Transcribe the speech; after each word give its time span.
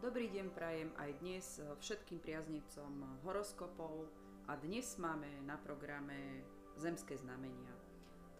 Dobrý 0.00 0.32
deň 0.32 0.56
prajem 0.56 0.88
aj 0.96 1.10
dnes 1.20 1.44
všetkým 1.60 2.24
priaznivcom 2.24 3.20
horoskopov 3.20 4.08
a 4.48 4.56
dnes 4.56 4.96
máme 4.96 5.28
na 5.44 5.60
programe 5.60 6.40
Zemské 6.80 7.20
znamenia. 7.20 7.68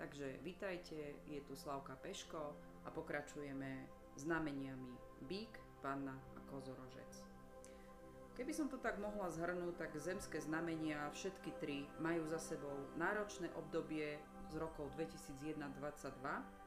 Takže 0.00 0.40
vitajte, 0.40 1.20
je 1.28 1.40
tu 1.44 1.52
Slavka 1.52 2.00
Peško 2.00 2.56
a 2.56 2.88
pokračujeme 2.88 3.84
znameniami 4.16 4.96
Bík, 5.28 5.60
Panna 5.84 6.16
a 6.16 6.40
Kozorožec. 6.48 7.28
Keby 8.40 8.56
som 8.56 8.72
to 8.72 8.80
tak 8.80 8.96
mohla 8.96 9.28
zhrnúť, 9.28 9.84
tak 9.84 9.92
zemské 10.00 10.40
znamenia 10.40 11.12
všetky 11.12 11.52
tri 11.60 11.84
majú 12.00 12.24
za 12.24 12.40
sebou 12.40 12.88
náročné 12.96 13.52
obdobie 13.52 14.16
z 14.48 14.56
rokov 14.56 14.88
2001-2022 14.96 16.59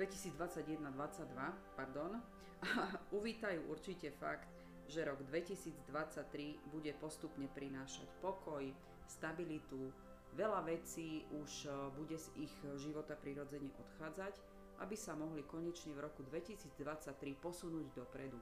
2021-22, 0.00 1.36
pardon, 1.76 2.16
a 2.64 2.70
uvítajú 3.20 3.68
určite 3.68 4.08
fakt, 4.16 4.48
že 4.88 5.04
rok 5.04 5.20
2023 5.28 6.72
bude 6.72 6.96
postupne 6.96 7.44
prinášať 7.52 8.08
pokoj, 8.24 8.64
stabilitu, 9.04 9.92
veľa 10.34 10.64
vecí 10.64 11.28
už 11.36 11.66
e, 11.66 11.70
bude 11.94 12.16
z 12.16 12.32
ich 12.40 12.54
života 12.80 13.12
prirodzene 13.12 13.68
odchádzať, 13.76 14.34
aby 14.80 14.96
sa 14.96 15.12
mohli 15.12 15.44
konečne 15.44 15.92
v 15.92 16.08
roku 16.08 16.24
2023 16.24 17.12
posunúť 17.36 17.92
dopredu. 17.92 18.40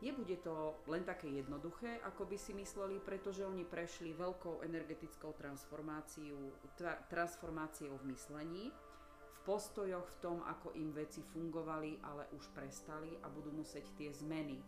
Nebude 0.00 0.40
to 0.40 0.80
len 0.88 1.04
také 1.04 1.28
jednoduché, 1.28 2.00
ako 2.08 2.24
by 2.24 2.40
si 2.40 2.56
mysleli, 2.56 2.96
pretože 3.04 3.44
oni 3.44 3.68
prešli 3.68 4.16
veľkou 4.16 4.64
energetickou 4.64 5.36
transformáciou, 5.36 6.56
tra, 6.72 6.96
transformáciou 7.12 8.00
v 8.00 8.16
myslení, 8.16 8.72
postojoch, 9.44 10.04
v 10.04 10.20
tom, 10.20 10.38
ako 10.44 10.76
im 10.76 10.92
veci 10.92 11.24
fungovali, 11.24 12.00
ale 12.04 12.28
už 12.36 12.44
prestali 12.52 13.16
a 13.24 13.26
budú 13.32 13.50
musieť 13.54 13.88
tie 13.96 14.12
zmeny 14.12 14.60
e, 14.60 14.64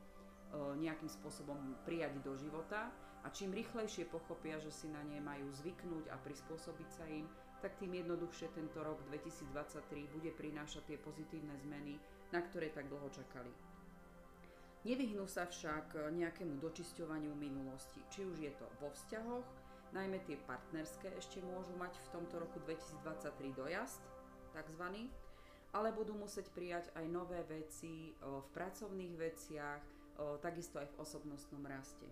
nejakým 0.80 1.08
spôsobom 1.08 1.56
prijať 1.84 2.20
do 2.24 2.32
života 2.36 2.88
a 3.22 3.28
čím 3.30 3.54
rýchlejšie 3.54 4.10
pochopia, 4.10 4.58
že 4.58 4.74
si 4.74 4.90
na 4.90 5.04
ne 5.06 5.22
majú 5.22 5.46
zvyknúť 5.62 6.10
a 6.10 6.16
prispôsobiť 6.18 6.88
sa 6.90 7.04
im, 7.06 7.28
tak 7.62 7.78
tým 7.78 7.94
jednoduchšie 7.94 8.50
tento 8.58 8.82
rok 8.82 8.98
2023 9.14 10.10
bude 10.10 10.30
prinášať 10.34 10.82
tie 10.82 10.98
pozitívne 10.98 11.54
zmeny, 11.62 11.94
na 12.34 12.42
ktoré 12.42 12.74
tak 12.74 12.90
dlho 12.90 13.06
čakali. 13.14 13.54
Nevyhnú 14.82 15.30
sa 15.30 15.46
však 15.46 16.10
nejakému 16.10 16.58
dočisťovaniu 16.58 17.30
minulosti, 17.38 18.02
či 18.10 18.26
už 18.26 18.42
je 18.42 18.50
to 18.58 18.66
vo 18.82 18.90
vzťahoch, 18.90 19.46
najmä 19.94 20.18
tie 20.26 20.34
partnerské 20.42 21.14
ešte 21.14 21.38
môžu 21.44 21.70
mať 21.78 21.94
v 21.94 22.08
tomto 22.18 22.42
roku 22.42 22.58
2023 22.66 23.30
dojazd, 23.54 24.02
tzv. 24.52 25.08
Ale 25.72 25.88
budú 25.96 26.12
musieť 26.12 26.52
prijať 26.52 26.92
aj 26.92 27.06
nové 27.08 27.40
veci 27.48 28.12
v 28.20 28.46
pracovných 28.52 29.14
veciach, 29.16 29.82
takisto 30.44 30.76
aj 30.76 30.92
v 30.92 30.98
osobnostnom 31.00 31.64
raste. 31.64 32.04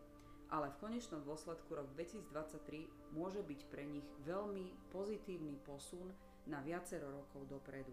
Ale 0.49 0.73
v 0.73 0.81
konečnom 0.81 1.21
dôsledku 1.23 1.77
rok 1.77 1.87
2023 1.95 3.15
môže 3.15 3.45
byť 3.45 3.61
pre 3.69 3.85
nich 3.85 4.09
veľmi 4.25 4.91
pozitívny 4.91 5.61
posun 5.63 6.09
na 6.49 6.65
viacero 6.65 7.13
rokov 7.13 7.47
dopredu. 7.53 7.93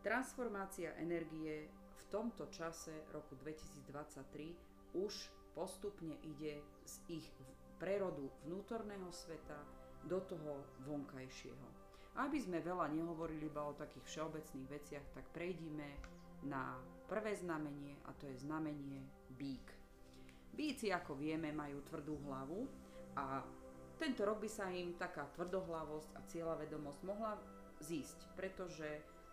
Transformácia 0.00 0.96
energie 0.96 1.68
v 1.70 2.02
tomto 2.08 2.48
čase 2.48 3.04
roku 3.12 3.36
2023 3.44 4.96
už 4.96 5.12
postupne 5.52 6.16
ide 6.24 6.58
z 6.88 7.20
ich 7.20 7.28
prerodu 7.76 8.32
vnútorného 8.48 9.12
sveta 9.12 9.60
do 10.08 10.24
toho 10.24 10.64
vonkajšieho. 10.88 11.68
Aby 12.14 12.38
sme 12.38 12.62
veľa 12.62 12.94
nehovorili 12.94 13.50
iba 13.50 13.66
o 13.66 13.74
takých 13.74 14.06
všeobecných 14.06 14.70
veciach, 14.70 15.06
tak 15.18 15.26
prejdime 15.34 15.98
na 16.46 16.78
prvé 17.10 17.34
znamenie 17.34 17.98
a 18.06 18.14
to 18.14 18.30
je 18.30 18.46
znamenie 18.46 19.02
bík. 19.34 19.66
Bíci, 20.54 20.94
ako 20.94 21.18
vieme, 21.18 21.50
majú 21.50 21.82
tvrdú 21.90 22.14
hlavu 22.30 22.70
a 23.18 23.42
tento 23.98 24.22
rok 24.22 24.38
by 24.38 24.50
sa 24.50 24.70
im 24.70 24.94
taká 24.94 25.26
tvrdohlavosť 25.34 26.10
a 26.14 26.20
cieľavedomosť 26.30 27.00
mohla 27.02 27.34
zísť, 27.82 28.30
pretože 28.38 28.86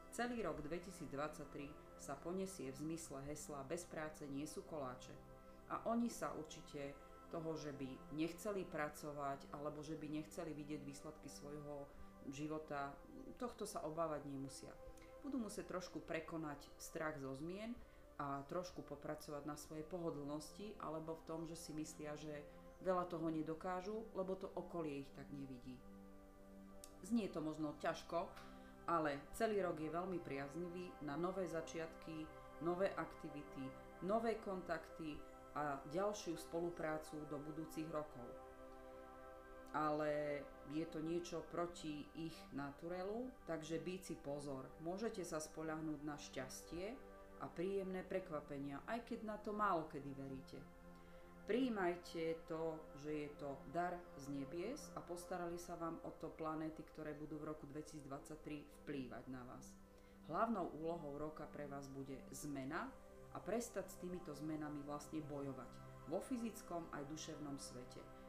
celý 0.10 0.42
rok 0.42 0.62
2023 0.66 2.02
sa 2.02 2.18
poniesie 2.18 2.74
v 2.74 2.82
zmysle 2.82 3.22
hesla 3.30 3.62
bez 3.70 3.86
práce 3.86 4.26
nie 4.26 4.50
sú 4.50 4.66
koláče. 4.66 5.14
A 5.70 5.86
oni 5.86 6.10
sa 6.10 6.34
určite 6.34 6.98
toho, 7.30 7.56
že 7.56 7.72
by 7.72 8.18
nechceli 8.18 8.68
pracovať 8.68 9.54
alebo 9.56 9.80
že 9.86 9.96
by 9.96 10.10
nechceli 10.10 10.52
vidieť 10.52 10.82
výsledky 10.84 11.30
svojho 11.32 11.88
života, 12.30 12.94
tohto 13.42 13.66
sa 13.66 13.82
obávať 13.82 14.30
nemusia. 14.30 14.70
Budú 15.26 15.42
musieť 15.42 15.74
trošku 15.74 16.02
prekonať 16.06 16.62
strach 16.78 17.18
zo 17.18 17.34
zmien 17.34 17.74
a 18.22 18.46
trošku 18.46 18.86
popracovať 18.86 19.44
na 19.50 19.58
svojej 19.58 19.86
pohodlnosti 19.86 20.78
alebo 20.82 21.18
v 21.18 21.26
tom, 21.26 21.40
že 21.50 21.58
si 21.58 21.74
myslia, 21.74 22.14
že 22.18 22.34
veľa 22.86 23.10
toho 23.10 23.30
nedokážu, 23.30 24.06
lebo 24.14 24.38
to 24.38 24.50
okolie 24.54 25.06
ich 25.06 25.12
tak 25.18 25.26
nevidí. 25.34 25.78
Znie 27.02 27.30
to 27.34 27.42
možno 27.42 27.78
ťažko, 27.82 28.30
ale 28.86 29.26
celý 29.34 29.62
rok 29.62 29.78
je 29.82 29.90
veľmi 29.90 30.22
priaznivý 30.22 30.90
na 31.06 31.18
nové 31.18 31.50
začiatky, 31.50 32.26
nové 32.62 32.94
aktivity, 32.94 33.66
nové 34.06 34.38
kontakty 34.42 35.18
a 35.58 35.82
ďalšiu 35.90 36.38
spoluprácu 36.38 37.26
do 37.30 37.42
budúcich 37.42 37.90
rokov 37.90 38.26
ale 39.74 40.44
je 40.72 40.86
to 40.88 41.04
niečo 41.04 41.44
proti 41.52 42.08
ich 42.16 42.36
naturelu, 42.56 43.28
takže 43.48 43.84
bíci 43.84 44.16
pozor, 44.16 44.68
môžete 44.84 45.22
sa 45.28 45.44
spoľahnúť 45.44 46.00
na 46.08 46.16
šťastie 46.16 46.96
a 47.44 47.46
príjemné 47.52 48.06
prekvapenia, 48.08 48.80
aj 48.88 49.04
keď 49.08 49.20
na 49.28 49.38
to 49.42 49.52
málo 49.52 49.90
kedy 49.92 50.12
veríte. 50.16 50.60
Prijímajte 51.50 52.48
to, 52.48 52.80
že 53.04 53.12
je 53.28 53.30
to 53.42 53.58
dar 53.76 53.98
z 54.16 54.32
nebies 54.32 54.94
a 54.96 55.04
postarali 55.04 55.60
sa 55.60 55.76
vám 55.76 56.00
o 56.08 56.14
to 56.22 56.32
planéty, 56.32 56.86
ktoré 56.96 57.12
budú 57.18 57.42
v 57.42 57.52
roku 57.52 57.66
2023 57.68 58.86
vplývať 58.86 59.24
na 59.28 59.42
vás. 59.44 59.74
Hlavnou 60.30 60.72
úlohou 60.80 61.18
roka 61.18 61.44
pre 61.50 61.68
vás 61.68 61.92
bude 61.92 62.16
zmena 62.32 62.88
a 63.36 63.38
prestať 63.42 63.90
s 63.90 64.00
týmito 64.00 64.32
zmenami 64.32 64.80
vlastne 64.86 65.20
bojovať 65.28 65.68
vo 66.08 66.24
fyzickom 66.24 66.88
aj 66.94 67.04
duševnom 67.10 67.58
svete 67.60 68.21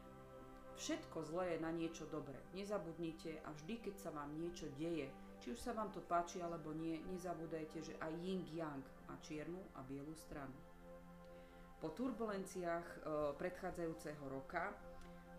Všetko 0.76 1.18
zlé 1.28 1.56
je 1.56 1.58
na 1.60 1.70
niečo 1.70 2.08
dobré. 2.08 2.38
Nezabudnite 2.56 3.44
a 3.44 3.52
vždy, 3.52 3.74
keď 3.84 3.94
sa 4.00 4.10
vám 4.10 4.32
niečo 4.40 4.66
deje, 4.80 5.08
či 5.42 5.52
už 5.52 5.60
sa 5.60 5.74
vám 5.74 5.90
to 5.90 6.00
páči 6.06 6.38
alebo 6.38 6.70
nie, 6.70 7.02
nezabúdajte, 7.10 7.78
že 7.82 7.94
aj 7.98 8.12
yin 8.22 8.46
yang 8.54 8.82
má 9.10 9.18
čiernu 9.20 9.58
a 9.74 9.82
bielu 9.82 10.14
stranu. 10.14 10.54
Po 11.82 11.90
turbulenciách 11.90 12.86
e, 12.86 12.98
predchádzajúceho 13.42 14.22
roka 14.30 14.70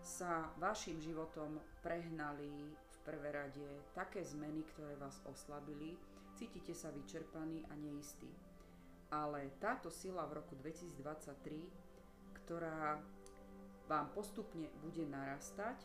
sa 0.04 0.52
vašim 0.60 1.00
životom 1.00 1.56
prehnali 1.80 2.76
v 2.76 2.96
prvé 3.00 3.32
rade 3.32 3.64
také 3.96 4.20
zmeny, 4.20 4.60
ktoré 4.76 4.92
vás 5.00 5.24
oslabili, 5.24 5.96
cítite 6.36 6.76
sa 6.76 6.92
vyčerpaní 6.92 7.64
a 7.72 7.74
neistí. 7.80 8.28
Ale 9.08 9.56
táto 9.56 9.88
sila 9.88 10.28
v 10.28 10.44
roku 10.44 10.52
2023, 10.60 12.44
ktorá 12.44 13.00
vám 13.88 14.08
postupne 14.16 14.68
bude 14.80 15.04
narastať 15.04 15.84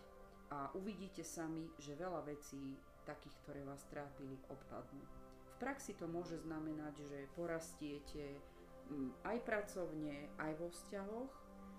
a 0.49 0.71
uvidíte 0.73 1.21
sami, 1.21 1.67
že 1.77 1.99
veľa 1.99 2.25
vecí 2.25 2.79
takých, 3.05 3.35
ktoré 3.43 3.61
vás 3.65 3.83
trápili, 3.89 4.37
odpadnú. 4.49 5.03
V 5.45 5.55
praxi 5.59 5.93
to 5.97 6.07
môže 6.07 6.39
znamenať, 6.39 7.03
že 7.03 7.19
porastiete 7.35 8.39
mm, 8.89 9.27
aj 9.27 9.37
pracovne, 9.43 10.31
aj 10.39 10.51
vo 10.55 10.71
vzťahoch, 10.71 11.31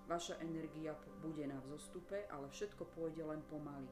vaša 0.05 0.37
energia 0.43 0.93
bude 1.23 1.47
na 1.47 1.57
vzostupe, 1.65 2.27
ale 2.29 2.51
všetko 2.51 2.83
pôjde 2.93 3.23
len 3.25 3.41
pomaly. 3.49 3.89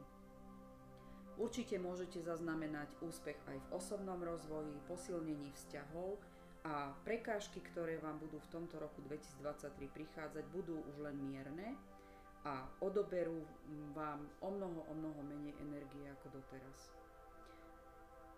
Určite 1.39 1.79
môžete 1.79 2.19
zaznamenať 2.19 3.00
úspech 3.00 3.39
aj 3.47 3.57
v 3.63 3.68
osobnom 3.72 4.19
rozvoji, 4.19 4.75
posilnení 4.91 5.56
vzťahov 5.56 6.19
a 6.68 6.92
prekážky, 7.07 7.63
ktoré 7.63 7.95
vám 8.03 8.19
budú 8.19 8.44
v 8.44 8.51
tomto 8.51 8.75
roku 8.75 9.00
2023 9.07 9.88
prichádzať, 9.88 10.44
budú 10.51 10.83
už 10.92 11.00
len 11.00 11.15
mierne 11.15 11.80
a 12.47 12.63
odoberú 12.80 13.44
vám 13.91 14.24
o 14.39 14.50
mnoho, 14.51 14.80
o 14.88 14.94
mnoho 14.95 15.21
menej 15.27 15.51
energie 15.59 16.07
ako 16.07 16.39
doteraz. 16.39 16.80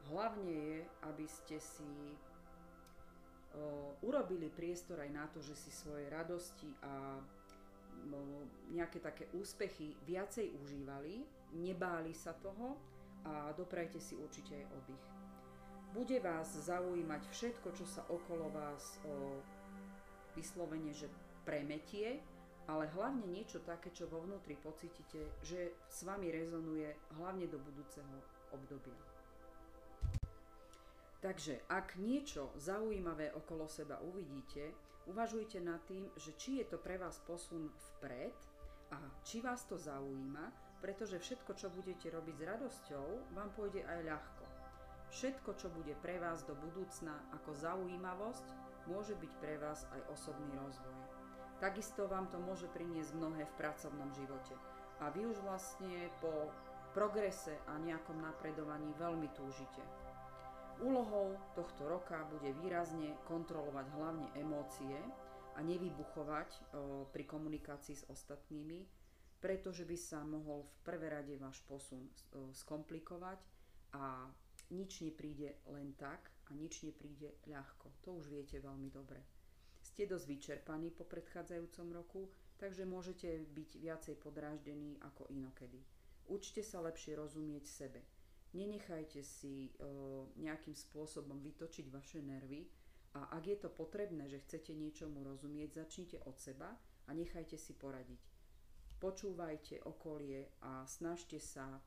Hlavne 0.09 0.50
je, 0.50 0.77
aby 1.06 1.25
ste 1.30 1.62
si 1.62 2.18
uh, 3.53 3.94
urobili 4.01 4.50
priestor 4.50 4.98
aj 4.98 5.12
na 5.13 5.30
to, 5.30 5.38
že 5.45 5.53
si 5.53 5.69
svoje 5.69 6.09
radosti 6.09 6.74
a 6.81 7.21
uh, 7.21 8.42
nejaké 8.74 8.98
také 8.98 9.30
úspechy 9.38 9.94
viacej 10.09 10.50
užívali, 10.57 11.21
nebáli 11.62 12.18
sa 12.18 12.33
toho 12.33 12.81
a 13.21 13.53
doprajte 13.53 14.01
si 14.01 14.18
určite 14.18 14.57
aj 14.57 14.65
oddych. 14.81 15.06
Bude 15.94 16.18
vás 16.24 16.50
zaujímať 16.57 17.21
všetko, 17.30 17.68
čo 17.77 17.86
sa 17.86 18.01
okolo 18.09 18.50
vás 18.50 18.98
uh, 19.06 19.38
vyslovene, 20.33 20.89
že 20.95 21.06
premetie, 21.45 22.18
ale 22.69 22.90
hlavne 22.94 23.25
niečo 23.25 23.63
také, 23.66 23.90
čo 23.90 24.06
vo 24.06 24.22
vnútri 24.22 24.54
pocítite, 24.60 25.34
že 25.42 25.74
s 25.90 26.06
vami 26.06 26.30
rezonuje 26.30 26.94
hlavne 27.18 27.50
do 27.50 27.58
budúceho 27.58 28.18
obdobia. 28.54 28.98
Takže 31.22 31.69
ak 31.69 32.02
niečo 32.02 32.50
zaujímavé 32.58 33.30
okolo 33.38 33.69
seba 33.69 34.02
uvidíte, 34.02 34.74
uvažujte 35.06 35.62
nad 35.62 35.78
tým, 35.86 36.10
že 36.18 36.34
či 36.34 36.62
je 36.62 36.66
to 36.66 36.81
pre 36.81 36.98
vás 36.98 37.22
posun 37.30 37.69
vpred 37.69 38.34
a 38.90 38.98
či 39.22 39.38
vás 39.38 39.62
to 39.69 39.78
zaujíma, 39.78 40.50
pretože 40.81 41.22
všetko, 41.22 41.54
čo 41.54 41.69
budete 41.69 42.10
robiť 42.10 42.36
s 42.42 42.48
radosťou, 42.58 43.08
vám 43.38 43.54
pôjde 43.54 43.86
aj 43.86 44.00
ľahko. 44.02 44.46
Všetko, 45.13 45.50
čo 45.62 45.68
bude 45.69 45.94
pre 46.02 46.18
vás 46.18 46.42
do 46.42 46.58
budúcna 46.58 47.13
ako 47.38 47.54
zaujímavosť, 47.54 48.48
môže 48.90 49.13
byť 49.13 49.31
pre 49.38 49.62
vás 49.62 49.86
aj 49.94 50.02
osobný 50.10 50.50
rozvoj. 50.58 51.11
Takisto 51.62 52.10
vám 52.10 52.25
to 52.34 52.42
môže 52.42 52.66
priniesť 52.74 53.13
mnohé 53.13 53.46
v 53.46 53.58
pracovnom 53.62 54.10
živote. 54.18 54.58
A 54.98 55.13
vy 55.13 55.30
už 55.30 55.38
vlastne 55.46 56.10
po 56.18 56.50
progrese 56.98 57.54
a 57.69 57.78
nejakom 57.78 58.18
napredovaní 58.18 58.90
veľmi 58.98 59.30
túžite. 59.38 59.86
Úlohou 60.81 61.38
tohto 61.54 61.86
roka 61.86 62.25
bude 62.34 62.50
výrazne 62.58 63.13
kontrolovať 63.30 63.86
hlavne 63.94 64.28
emócie 64.42 64.98
a 65.54 65.62
nevybuchovať 65.62 66.74
pri 67.13 67.24
komunikácii 67.30 67.94
s 67.94 68.10
ostatnými, 68.10 68.81
pretože 69.38 69.86
by 69.86 69.98
sa 70.02 70.25
mohol 70.25 70.66
v 70.66 70.74
prvé 70.81 71.13
rade 71.13 71.38
váš 71.38 71.62
posun 71.69 72.10
skomplikovať 72.58 73.38
a 73.94 74.25
nič 74.74 75.06
nepríde 75.06 75.62
len 75.69 75.94
tak 75.94 76.34
a 76.50 76.58
nič 76.58 76.81
nepríde 76.81 77.38
ľahko. 77.46 77.94
To 78.02 78.18
už 78.18 78.34
viete 78.34 78.58
veľmi 78.58 78.90
dobre. 78.90 79.22
Ste 80.01 80.18
dosť 80.18 80.33
vyčerpaní 80.33 80.89
po 80.89 81.06
predchádzajúcom 81.06 81.88
roku, 81.94 82.25
takže 82.57 82.89
môžete 82.89 83.45
byť 83.53 83.69
viacej 83.86 84.18
podráždení 84.18 84.98
ako 84.98 85.30
inokedy. 85.30 85.77
Učte 86.25 86.65
sa 86.65 86.81
lepšie 86.81 87.21
rozumieť 87.21 87.69
sebe 87.69 88.01
nenechajte 88.53 89.24
si 89.24 89.71
nejakým 90.39 90.75
spôsobom 90.75 91.39
vytočiť 91.39 91.88
vaše 91.88 92.19
nervy 92.19 92.68
a 93.15 93.31
ak 93.36 93.44
je 93.48 93.57
to 93.59 93.69
potrebné, 93.71 94.27
že 94.27 94.44
chcete 94.48 94.75
niečomu 94.75 95.24
rozumieť, 95.24 95.83
začnite 95.83 96.24
od 96.27 96.36
seba 96.39 96.75
a 97.07 97.09
nechajte 97.12 97.59
si 97.59 97.75
poradiť. 97.75 98.19
Počúvajte 99.01 99.83
okolie 99.83 100.51
a 100.62 100.86
snažte 100.86 101.42
sa 101.42 101.81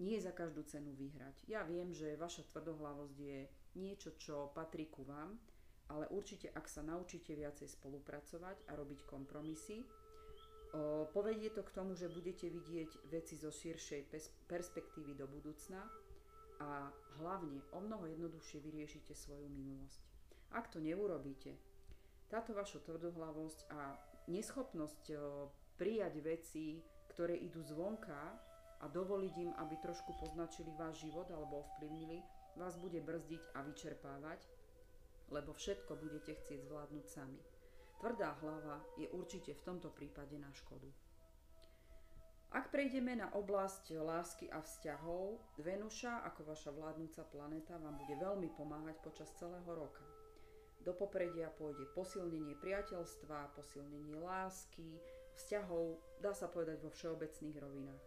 nie 0.00 0.16
za 0.16 0.32
každú 0.32 0.64
cenu 0.64 0.96
vyhrať. 0.96 1.44
Ja 1.44 1.66
viem, 1.66 1.92
že 1.92 2.16
vaša 2.16 2.48
tvrdohlavosť 2.48 3.16
je 3.20 3.38
niečo, 3.76 4.16
čo 4.16 4.48
patrí 4.56 4.88
ku 4.88 5.04
vám, 5.04 5.36
ale 5.90 6.06
určite 6.14 6.48
ak 6.54 6.70
sa 6.70 6.86
naučíte 6.86 7.34
viacej 7.34 7.66
spolupracovať 7.66 8.70
a 8.70 8.72
robiť 8.78 9.04
kompromisy, 9.10 9.82
Povedie 11.10 11.50
to 11.50 11.66
k 11.66 11.74
tomu, 11.74 11.98
že 11.98 12.06
budete 12.06 12.46
vidieť 12.46 13.10
veci 13.10 13.34
zo 13.34 13.50
širšej 13.50 14.06
perspektívy 14.46 15.18
do 15.18 15.26
budúcna 15.26 15.82
a 16.62 16.94
hlavne 17.18 17.58
o 17.74 17.82
mnoho 17.82 18.06
jednoduchšie 18.06 18.62
vyriešite 18.62 19.10
svoju 19.10 19.50
minulosť. 19.50 19.98
Ak 20.54 20.70
to 20.70 20.78
neurobíte, 20.78 21.58
táto 22.30 22.54
vaša 22.54 22.86
tvrdohlavosť 22.86 23.66
a 23.74 23.98
neschopnosť 24.30 25.10
prijať 25.74 26.14
veci, 26.22 26.78
ktoré 27.10 27.34
idú 27.34 27.66
zvonka 27.66 28.38
a 28.78 28.86
dovoliť 28.86 29.34
im, 29.42 29.50
aby 29.58 29.74
trošku 29.82 30.14
poznačili 30.22 30.70
váš 30.78 31.02
život 31.02 31.26
alebo 31.34 31.66
ovplyvnili, 31.66 32.22
vás 32.54 32.78
bude 32.78 33.02
brzdiť 33.02 33.42
a 33.58 33.66
vyčerpávať, 33.66 34.46
lebo 35.30 35.54
všetko 35.54 35.96
budete 35.96 36.34
chcieť 36.34 36.66
zvládnuť 36.66 37.06
sami. 37.06 37.40
Tvrdá 37.98 38.34
hlava 38.42 38.82
je 38.98 39.06
určite 39.14 39.54
v 39.54 39.64
tomto 39.64 39.90
prípade 39.94 40.34
na 40.38 40.50
škodu. 40.50 40.88
Ak 42.50 42.74
prejdeme 42.74 43.14
na 43.14 43.30
oblasť 43.30 43.94
lásky 43.94 44.50
a 44.50 44.58
vzťahov, 44.58 45.38
Venuša 45.62 46.26
ako 46.26 46.50
vaša 46.50 46.74
vládnúca 46.74 47.22
planéta 47.30 47.78
vám 47.78 47.94
bude 47.94 48.18
veľmi 48.18 48.50
pomáhať 48.58 48.98
počas 49.06 49.30
celého 49.38 49.70
roka. 49.70 50.02
Do 50.82 50.90
popredia 50.96 51.52
pôjde 51.54 51.86
posilnenie 51.94 52.58
priateľstva, 52.58 53.54
posilnenie 53.54 54.18
lásky, 54.18 54.98
vzťahov, 55.38 56.00
dá 56.18 56.34
sa 56.34 56.50
povedať 56.50 56.82
vo 56.82 56.90
všeobecných 56.90 57.60
rovinách. 57.60 58.04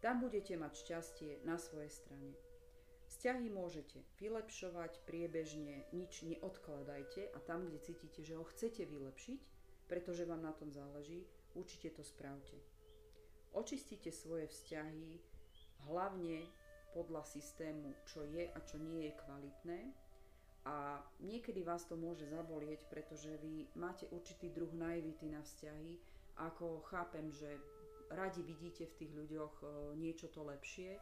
Tam 0.00 0.22
budete 0.22 0.54
mať 0.54 0.72
šťastie 0.86 1.32
na 1.44 1.58
svojej 1.58 1.90
strane. 1.90 2.32
Vzťahy 3.26 3.50
môžete 3.50 3.98
vylepšovať 4.22 5.02
priebežne, 5.02 5.82
nič 5.90 6.22
neodkladajte 6.22 7.34
a 7.34 7.42
tam, 7.42 7.66
kde 7.66 7.82
cítite, 7.82 8.22
že 8.22 8.38
ho 8.38 8.46
chcete 8.46 8.86
vylepšiť, 8.86 9.40
pretože 9.90 10.22
vám 10.22 10.46
na 10.46 10.54
tom 10.54 10.70
záleží, 10.70 11.26
určite 11.58 11.90
to 11.90 12.06
spravte. 12.06 12.54
Očistite 13.50 14.14
svoje 14.14 14.46
vzťahy 14.46 15.18
hlavne 15.90 16.46
podľa 16.94 17.26
systému, 17.26 17.98
čo 18.06 18.22
je 18.30 18.46
a 18.46 18.58
čo 18.62 18.78
nie 18.78 19.10
je 19.10 19.18
kvalitné 19.18 19.80
a 20.62 21.02
niekedy 21.18 21.66
vás 21.66 21.82
to 21.82 21.98
môže 21.98 22.30
zabolieť, 22.30 22.86
pretože 22.86 23.42
vy 23.42 23.66
máte 23.74 24.06
určitý 24.14 24.54
druh 24.54 24.70
naivity 24.70 25.26
na 25.34 25.42
vzťahy, 25.42 25.98
ako 26.46 26.78
chápem, 26.86 27.34
že 27.34 27.58
radi 28.06 28.46
vidíte 28.46 28.86
v 28.86 28.96
tých 29.02 29.10
ľuďoch 29.18 29.54
e, 29.58 29.66
niečo 29.98 30.30
to 30.30 30.46
lepšie, 30.46 30.94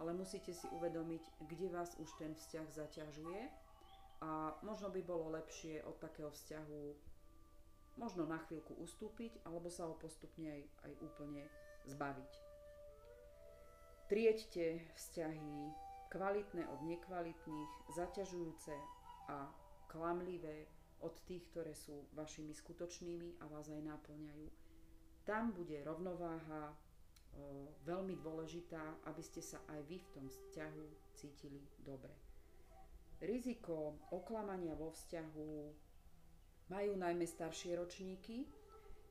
ale 0.00 0.16
musíte 0.16 0.56
si 0.56 0.64
uvedomiť, 0.72 1.44
kde 1.44 1.68
vás 1.68 1.92
už 2.00 2.08
ten 2.16 2.32
vzťah 2.32 2.66
zaťažuje 2.72 3.40
a 4.24 4.56
možno 4.64 4.88
by 4.88 5.00
bolo 5.04 5.28
lepšie 5.36 5.84
od 5.84 6.00
takého 6.00 6.32
vzťahu 6.32 6.82
možno 8.00 8.24
na 8.24 8.40
chvíľku 8.48 8.72
ustúpiť 8.80 9.44
alebo 9.44 9.68
sa 9.68 9.84
ho 9.84 9.94
postupne 10.00 10.48
aj, 10.48 10.62
aj 10.88 10.92
úplne 11.04 11.44
zbaviť. 11.84 12.32
Trieďte 14.08 14.82
vzťahy 14.96 15.54
kvalitné 16.10 16.66
od 16.66 16.80
nekvalitných, 16.82 17.72
zaťažujúce 17.94 18.74
a 19.30 19.46
klamlivé 19.86 20.66
od 21.00 21.14
tých, 21.24 21.46
ktoré 21.54 21.76
sú 21.76 22.08
vašimi 22.18 22.50
skutočnými 22.50 23.38
a 23.40 23.44
vás 23.46 23.70
aj 23.70 23.80
náplňajú. 23.84 24.48
Tam 25.22 25.54
bude 25.54 25.78
rovnováha 25.86 26.74
veľmi 27.86 28.18
dôležitá, 28.20 28.80
aby 29.08 29.22
ste 29.22 29.40
sa 29.40 29.58
aj 29.70 29.80
vy 29.88 29.96
v 29.98 30.10
tom 30.12 30.26
vzťahu 30.28 30.86
cítili 31.16 31.60
dobre. 31.80 32.12
Riziko 33.20 34.00
oklamania 34.10 34.72
vo 34.72 34.90
vzťahu 34.92 35.48
majú 36.72 36.92
najmä 36.96 37.26
staršie 37.28 37.76
ročníky, 37.76 38.48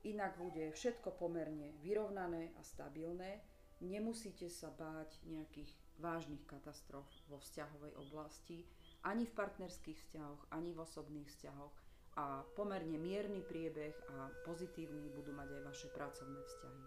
inak 0.08 0.34
bude 0.40 0.72
všetko 0.72 1.14
pomerne 1.20 1.76
vyrovnané 1.84 2.50
a 2.58 2.62
stabilné, 2.64 3.38
nemusíte 3.84 4.48
sa 4.48 4.72
báť 4.74 5.20
nejakých 5.28 5.70
vážnych 6.00 6.42
katastrof 6.48 7.06
vo 7.28 7.38
vzťahovej 7.38 7.92
oblasti, 8.00 8.64
ani 9.04 9.28
v 9.28 9.36
partnerských 9.36 9.96
vzťahoch, 9.96 10.42
ani 10.52 10.72
v 10.72 10.82
osobných 10.82 11.28
vzťahoch 11.28 11.74
a 12.18 12.42
pomerne 12.58 12.98
mierny 12.98 13.44
priebeh 13.44 13.94
a 14.10 14.32
pozitívny 14.42 15.12
budú 15.14 15.30
mať 15.36 15.48
aj 15.54 15.62
vaše 15.62 15.88
pracovné 15.94 16.40
vzťahy. 16.42 16.84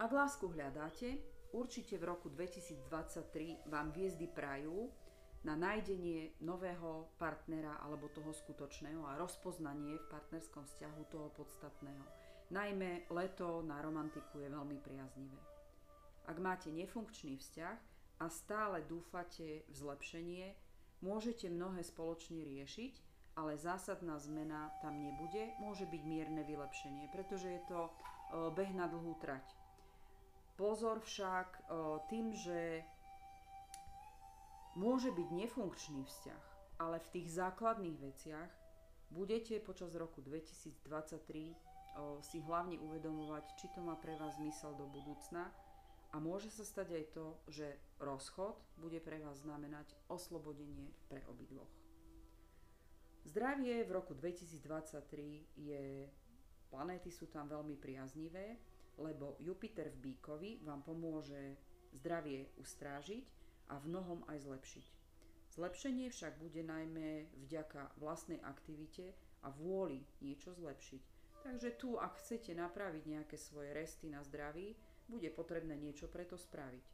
Ak 0.00 0.16
lásku 0.16 0.48
hľadáte, 0.48 1.20
určite 1.52 2.00
v 2.00 2.08
roku 2.08 2.32
2023 2.32 3.68
vám 3.68 3.92
hviezdy 3.92 4.32
prajú 4.32 4.88
na 5.44 5.52
nájdenie 5.52 6.40
nového 6.40 7.12
partnera 7.20 7.76
alebo 7.84 8.08
toho 8.08 8.32
skutočného 8.32 9.04
a 9.04 9.20
rozpoznanie 9.20 10.00
v 10.00 10.08
partnerskom 10.08 10.64
vzťahu 10.64 11.00
toho 11.12 11.28
podstatného. 11.36 12.00
Najmä 12.48 13.12
leto 13.12 13.60
na 13.60 13.76
romantiku 13.84 14.40
je 14.40 14.48
veľmi 14.48 14.80
priaznivé. 14.80 15.36
Ak 16.32 16.40
máte 16.40 16.72
nefunkčný 16.72 17.36
vzťah 17.36 17.76
a 18.24 18.26
stále 18.32 18.80
dúfate 18.88 19.68
v 19.68 19.74
zlepšenie, 19.76 20.56
môžete 21.04 21.52
mnohé 21.52 21.84
spoločne 21.84 22.40
riešiť, 22.40 23.04
ale 23.36 23.60
zásadná 23.60 24.16
zmena 24.16 24.72
tam 24.80 24.96
nebude, 24.96 25.52
môže 25.60 25.84
byť 25.84 26.02
mierne 26.08 26.40
vylepšenie, 26.40 27.12
pretože 27.12 27.52
je 27.52 27.62
to 27.68 27.92
beh 28.56 28.72
na 28.72 28.88
dlhú 28.88 29.20
trať. 29.20 29.59
Pozor 30.60 31.00
však 31.00 31.72
tým, 32.12 32.36
že 32.36 32.84
môže 34.76 35.08
byť 35.08 35.28
nefunkčný 35.32 36.04
vzťah, 36.04 36.44
ale 36.84 37.00
v 37.00 37.08
tých 37.16 37.32
základných 37.32 37.96
veciach 37.96 38.50
budete 39.08 39.56
počas 39.64 39.96
roku 39.96 40.20
2023 40.20 41.56
si 42.20 42.38
hlavne 42.44 42.76
uvedomovať, 42.76 43.56
či 43.56 43.72
to 43.72 43.80
má 43.80 43.96
pre 43.96 44.20
vás 44.20 44.36
zmysel 44.36 44.76
do 44.76 44.84
budúcna 44.92 45.48
a 46.12 46.20
môže 46.20 46.52
sa 46.52 46.60
stať 46.60 46.92
aj 46.92 47.04
to, 47.16 47.26
že 47.48 47.66
rozchod 47.96 48.60
bude 48.76 49.00
pre 49.00 49.16
vás 49.16 49.40
znamenať 49.40 49.96
oslobodenie 50.12 50.92
pre 51.08 51.24
obidvoch. 51.24 51.72
Zdravie 53.24 53.80
v 53.88 53.96
roku 53.96 54.12
2023 54.12 55.56
je, 55.56 56.04
planéty 56.68 57.08
sú 57.08 57.32
tam 57.32 57.48
veľmi 57.48 57.80
priaznivé, 57.80 58.60
lebo 59.00 59.40
Jupiter 59.40 59.88
v 59.88 60.12
Bíkovi 60.12 60.60
vám 60.60 60.84
pomôže 60.84 61.56
zdravie 61.96 62.52
ustrážiť 62.60 63.26
a 63.72 63.80
v 63.80 63.88
mnohom 63.90 64.20
aj 64.28 64.46
zlepšiť. 64.46 64.86
Zlepšenie 65.50 66.12
však 66.14 66.38
bude 66.38 66.62
najmä 66.62 67.26
vďaka 67.48 67.98
vlastnej 67.98 68.38
aktivite 68.46 69.16
a 69.42 69.50
vôli 69.50 70.06
niečo 70.22 70.54
zlepšiť. 70.54 71.02
Takže 71.40 71.74
tu, 71.80 71.96
ak 71.96 72.20
chcete 72.20 72.52
napraviť 72.54 73.04
nejaké 73.08 73.36
svoje 73.40 73.72
resty 73.72 74.12
na 74.12 74.20
zdraví, 74.22 74.76
bude 75.08 75.26
potrebné 75.32 75.74
niečo 75.74 76.06
preto 76.06 76.38
spraviť. 76.38 76.86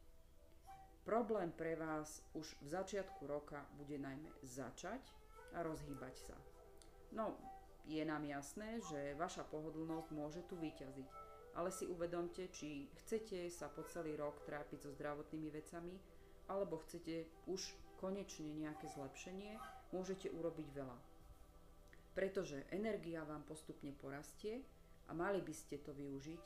Problém 1.03 1.53
pre 1.53 1.75
vás 1.77 2.23
už 2.33 2.57
v 2.63 2.67
začiatku 2.67 3.27
roka 3.27 3.63
bude 3.77 3.95
najmä 3.99 4.31
začať 4.43 5.03
a 5.53 5.63
rozhýbať 5.63 6.15
sa. 6.19 6.35
No, 7.15 7.37
je 7.87 8.03
nám 8.03 8.27
jasné, 8.27 8.83
že 8.83 9.15
vaša 9.15 9.47
pohodlnosť 9.47 10.09
môže 10.11 10.41
tu 10.51 10.59
vyťaziť, 10.59 11.07
ale 11.57 11.73
si 11.73 11.89
uvedomte, 11.89 12.53
či 12.53 12.85
chcete 13.01 13.49
sa 13.49 13.65
po 13.67 13.81
celý 13.89 14.13
rok 14.13 14.45
trápiť 14.45 14.85
so 14.85 14.93
zdravotnými 14.93 15.49
vecami, 15.49 15.97
alebo 16.47 16.77
chcete 16.85 17.25
už 17.49 17.73
konečne 17.97 18.53
nejaké 18.53 18.85
zlepšenie, 18.93 19.57
môžete 19.89 20.29
urobiť 20.29 20.67
veľa. 20.77 20.97
Pretože 22.13 22.69
energia 22.69 23.25
vám 23.25 23.41
postupne 23.49 23.89
porastie 23.97 24.61
a 25.09 25.17
mali 25.17 25.41
by 25.41 25.53
ste 25.53 25.81
to 25.81 25.97
využiť 25.97 26.41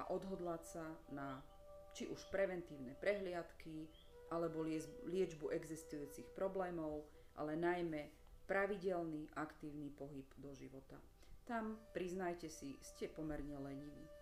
a 0.00 0.08
odhodlať 0.08 0.62
sa 0.64 0.84
na 1.12 1.44
či 1.92 2.08
už 2.08 2.28
preventívne 2.32 2.96
prehliadky, 2.96 3.84
alebo 4.28 4.64
liečbu 5.08 5.48
existujúcich 5.56 6.36
problémov, 6.36 7.04
ale 7.36 7.56
najmä 7.56 8.12
pravidelný 8.44 9.28
aktívny 9.36 9.88
pohyb 9.92 10.28
do 10.36 10.52
života. 10.52 10.96
Tam, 11.48 11.80
priznajte 11.96 12.52
si, 12.52 12.76
ste 12.84 13.08
pomerne 13.08 13.56
leniví. 13.56 14.17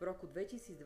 V 0.00 0.08
roku 0.08 0.24
2023 0.24 0.80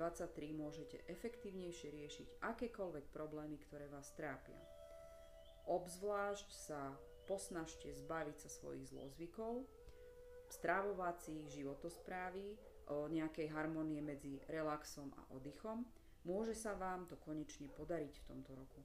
môžete 0.50 0.99
efektívnejšie 1.06 1.88
riešiť 1.94 2.26
akékoľvek 2.42 3.14
problémy, 3.14 3.62
ktoré 3.62 3.87
vás 3.87 4.11
trápia. 4.18 4.59
Obzvlášť 5.71 6.49
sa 6.50 6.99
posnažte 7.30 7.94
zbaviť 7.94 8.37
sa 8.42 8.50
svojich 8.50 8.90
zlozvykov, 8.90 9.62
strávovacích 10.50 11.47
životosprávy, 11.47 12.59
nejakej 12.90 13.49
harmonie 13.54 14.02
medzi 14.04 14.42
relaxom 14.50 15.09
a 15.16 15.23
oddychom, 15.33 15.87
Môže 16.25 16.56
sa 16.56 16.73
vám 16.73 17.04
to 17.04 17.21
konečne 17.21 17.68
podariť 17.76 18.14
v 18.16 18.26
tomto 18.33 18.56
roku. 18.56 18.80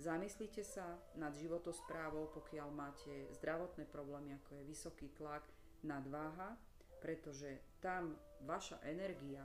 Zamyslite 0.00 0.64
sa 0.64 0.96
nad 1.20 1.36
životosprávou, 1.36 2.32
pokiaľ 2.32 2.68
máte 2.72 3.28
zdravotné 3.36 3.84
problémy, 3.92 4.40
ako 4.40 4.56
je 4.56 4.68
vysoký 4.72 5.12
tlak, 5.12 5.44
nadváha, 5.84 6.56
pretože 7.04 7.60
tam 7.84 8.16
vaša 8.48 8.80
energia 8.88 9.44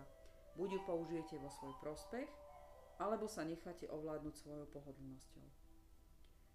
buď 0.56 0.70
ju 0.78 0.82
použijete 0.86 1.36
vo 1.42 1.50
svoj 1.50 1.74
prospech, 1.82 2.30
alebo 3.02 3.26
sa 3.26 3.44
necháte 3.44 3.90
ovládnuť 3.90 4.36
svojou 4.38 4.68
pohodlnosťou. 4.70 5.46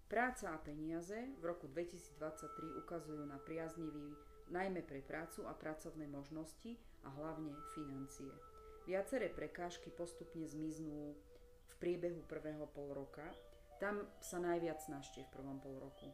Práca 0.09 0.55
a 0.55 0.57
peniaze 0.57 1.37
v 1.37 1.43
roku 1.45 1.69
2023 1.69 2.81
ukazujú 2.81 3.21
na 3.29 3.37
priaznivý 3.37 4.17
najmä 4.49 4.81
pre 4.81 5.05
prácu 5.05 5.45
a 5.45 5.53
pracovné 5.53 6.09
možnosti 6.09 6.81
a 7.05 7.13
hlavne 7.13 7.53
financie. 7.77 8.33
Viaceré 8.89 9.29
prekážky 9.29 9.93
postupne 9.93 10.49
zmiznú 10.49 11.13
v 11.69 11.73
priebehu 11.77 12.25
prvého 12.25 12.65
pol 12.73 12.89
roka. 12.97 13.21
Tam 13.77 14.01
sa 14.17 14.41
najviac 14.41 14.81
snažte 14.81 15.21
v 15.29 15.33
prvom 15.37 15.61
pol 15.61 15.77
roku. 15.77 16.09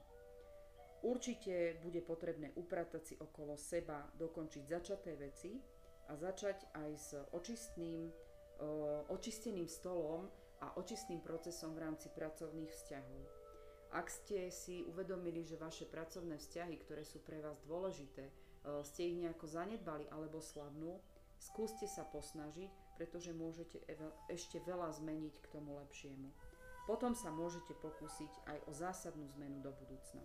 Určite 1.05 1.79
bude 1.79 2.03
potrebné 2.03 2.51
upratať 2.59 3.01
si 3.05 3.15
okolo 3.15 3.55
seba, 3.55 4.11
dokončiť 4.19 4.63
začaté 4.67 5.15
veci 5.15 5.55
a 6.07 6.15
začať 6.15 6.63
aj 6.73 6.91
s 6.95 7.09
očistným, 7.33 8.09
očisteným 9.09 9.67
stolom 9.67 10.29
a 10.63 10.71
očistným 10.79 11.19
procesom 11.19 11.75
v 11.75 11.83
rámci 11.85 12.07
pracovných 12.13 12.71
vzťahov. 12.71 13.21
Ak 13.95 14.11
ste 14.11 14.51
si 14.51 14.83
uvedomili, 14.83 15.43
že 15.47 15.59
vaše 15.59 15.87
pracovné 15.87 16.35
vzťahy, 16.39 16.75
ktoré 16.83 17.03
sú 17.07 17.23
pre 17.23 17.39
vás 17.39 17.59
dôležité, 17.63 18.27
ste 18.83 19.13
ich 19.13 19.19
nejako 19.21 19.45
zanedbali 19.47 20.09
alebo 20.11 20.41
slabnú, 20.41 20.99
Skúste 21.35 21.85
sa 21.85 22.07
posnažiť, 22.07 22.71
pretože 22.95 23.35
môžete 23.35 23.83
ešte 24.31 24.57
veľa 24.63 24.91
zmeniť 24.95 25.35
k 25.43 25.51
tomu 25.51 25.75
lepšiemu. 25.83 26.31
Potom 26.87 27.17
sa 27.17 27.33
môžete 27.33 27.75
pokúsiť 27.81 28.31
aj 28.45 28.57
o 28.69 28.71
zásadnú 28.71 29.25
zmenu 29.35 29.59
do 29.59 29.73
budúcna. 29.73 30.23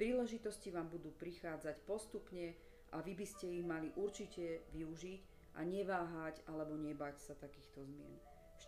Príležitosti 0.00 0.70
vám 0.74 0.88
budú 0.88 1.10
prichádzať 1.14 1.84
postupne 1.84 2.54
a 2.92 3.04
vy 3.04 3.12
by 3.12 3.26
ste 3.28 3.60
ich 3.60 3.66
mali 3.66 3.92
určite 3.96 4.64
využiť 4.72 5.22
a 5.58 5.64
neváhať 5.64 6.42
alebo 6.48 6.78
nebať 6.78 7.20
sa 7.20 7.34
takýchto 7.36 7.84
zmien. 7.84 8.16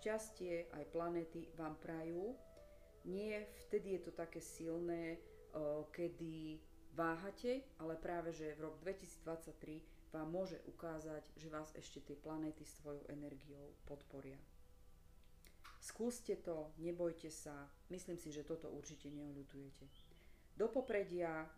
Šťastie 0.01 0.71
aj 0.71 0.85
planéty 0.93 1.51
vám 1.59 1.79
prajú. 1.83 2.37
Nie 3.09 3.49
vtedy 3.67 3.97
je 3.97 4.01
to 4.07 4.13
také 4.13 4.45
silné, 4.45 5.19
kedy 5.91 6.61
váhate, 6.95 7.65
ale 7.81 7.97
práve 7.97 8.31
že 8.35 8.55
v 8.55 8.69
rok 8.69 8.77
2023 8.85 10.11
vám 10.11 10.27
môže 10.27 10.59
ukázať, 10.67 11.23
že 11.39 11.49
vás 11.49 11.71
ešte 11.79 12.03
tie 12.03 12.19
planéty 12.19 12.67
s 12.67 12.79
tvojou 12.83 13.07
energiou 13.09 13.73
podporia. 13.87 14.39
Skúste 15.81 16.37
to, 16.37 16.75
nebojte 16.83 17.33
sa, 17.33 17.71
myslím 17.89 18.21
si, 18.21 18.29
že 18.29 18.45
toto 18.45 18.69
určite 18.69 19.09
neolutujete. 19.09 19.89
Do 20.59 20.69
popredia 20.69 21.49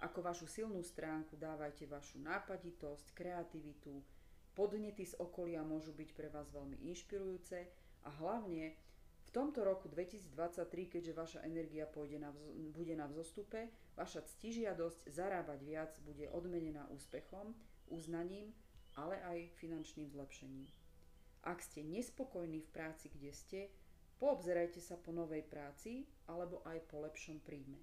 ako 0.00 0.20
vašu 0.20 0.44
silnú 0.44 0.84
stránku 0.84 1.40
dávajte 1.40 1.88
vašu 1.88 2.20
nápaditosť, 2.20 3.16
kreativitu, 3.16 4.04
podnety 4.52 5.08
z 5.08 5.16
okolia 5.16 5.64
môžu 5.64 5.92
byť 5.96 6.10
pre 6.12 6.28
vás 6.28 6.52
veľmi 6.52 6.84
inšpirujúce 6.92 7.68
a 8.04 8.08
hlavne 8.20 8.76
v 9.26 9.30
tomto 9.34 9.64
roku 9.66 9.88
2023, 9.88 10.92
keďže 10.92 11.12
vaša 11.12 11.40
energia 11.44 11.84
pôjde 11.84 12.22
na 12.22 12.30
bude 12.72 12.94
na 12.96 13.10
vzostupe, 13.10 13.68
vaša 13.98 14.24
ctižiadosť 14.24 15.08
zarábať 15.12 15.60
viac 15.64 15.92
bude 16.04 16.28
odmenená 16.30 16.88
úspechom, 16.92 17.52
uznaním, 17.90 18.54
ale 18.96 19.20
aj 19.24 19.52
finančným 19.60 20.08
zlepšením. 20.08 20.68
Ak 21.44 21.62
ste 21.62 21.84
nespokojní 21.84 22.64
v 22.64 22.72
práci, 22.72 23.06
kde 23.12 23.30
ste, 23.30 23.60
poobzerajte 24.18 24.80
sa 24.80 24.96
po 24.96 25.12
novej 25.12 25.44
práci 25.44 26.08
alebo 26.26 26.64
aj 26.64 26.80
po 26.88 27.04
lepšom 27.04 27.44
príjme. 27.44 27.78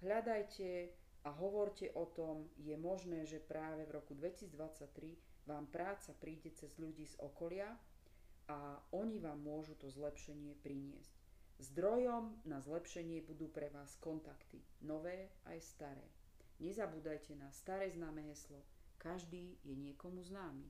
Hľadajte 0.00 0.94
a 1.24 1.30
hovorte 1.32 1.88
o 1.96 2.04
tom, 2.04 2.52
je 2.60 2.76
možné, 2.76 3.24
že 3.24 3.40
práve 3.40 3.88
v 3.88 3.96
roku 3.96 4.12
2023 4.12 5.48
vám 5.48 5.66
práca 5.72 6.12
príde 6.20 6.52
cez 6.52 6.76
ľudí 6.76 7.08
z 7.08 7.16
okolia, 7.20 7.72
a 8.48 8.76
oni 8.92 9.16
vám 9.20 9.40
môžu 9.40 9.72
to 9.80 9.88
zlepšenie 9.88 10.52
priniesť. 10.60 11.16
Zdrojom 11.64 12.44
na 12.44 12.60
zlepšenie 12.60 13.24
budú 13.24 13.48
pre 13.48 13.72
vás 13.72 13.96
kontakty, 14.02 14.60
nové 14.84 15.32
aj 15.48 15.64
staré. 15.64 16.06
Nezabúdajte 16.60 17.34
na 17.40 17.48
staré 17.54 17.90
známe 17.90 18.20
heslo 18.28 18.62
Každý 19.00 19.60
je 19.64 19.74
niekomu 19.76 20.24
známy. 20.24 20.64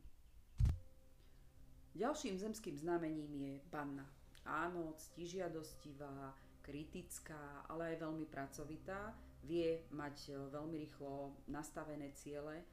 Ďalším 1.94 2.34
zemským 2.38 2.74
znamením 2.74 3.30
je 3.30 3.52
panna. 3.70 4.06
Áno, 4.42 4.98
ctižiadostivá, 4.98 6.34
kritická, 6.58 7.62
ale 7.70 7.94
aj 7.94 8.02
veľmi 8.02 8.26
pracovitá, 8.26 9.14
vie 9.44 9.84
mať 9.92 10.16
e, 10.28 10.32
veľmi 10.50 10.76
rýchlo 10.80 11.36
nastavené 11.52 12.10
ciele, 12.16 12.60
e, 12.60 12.64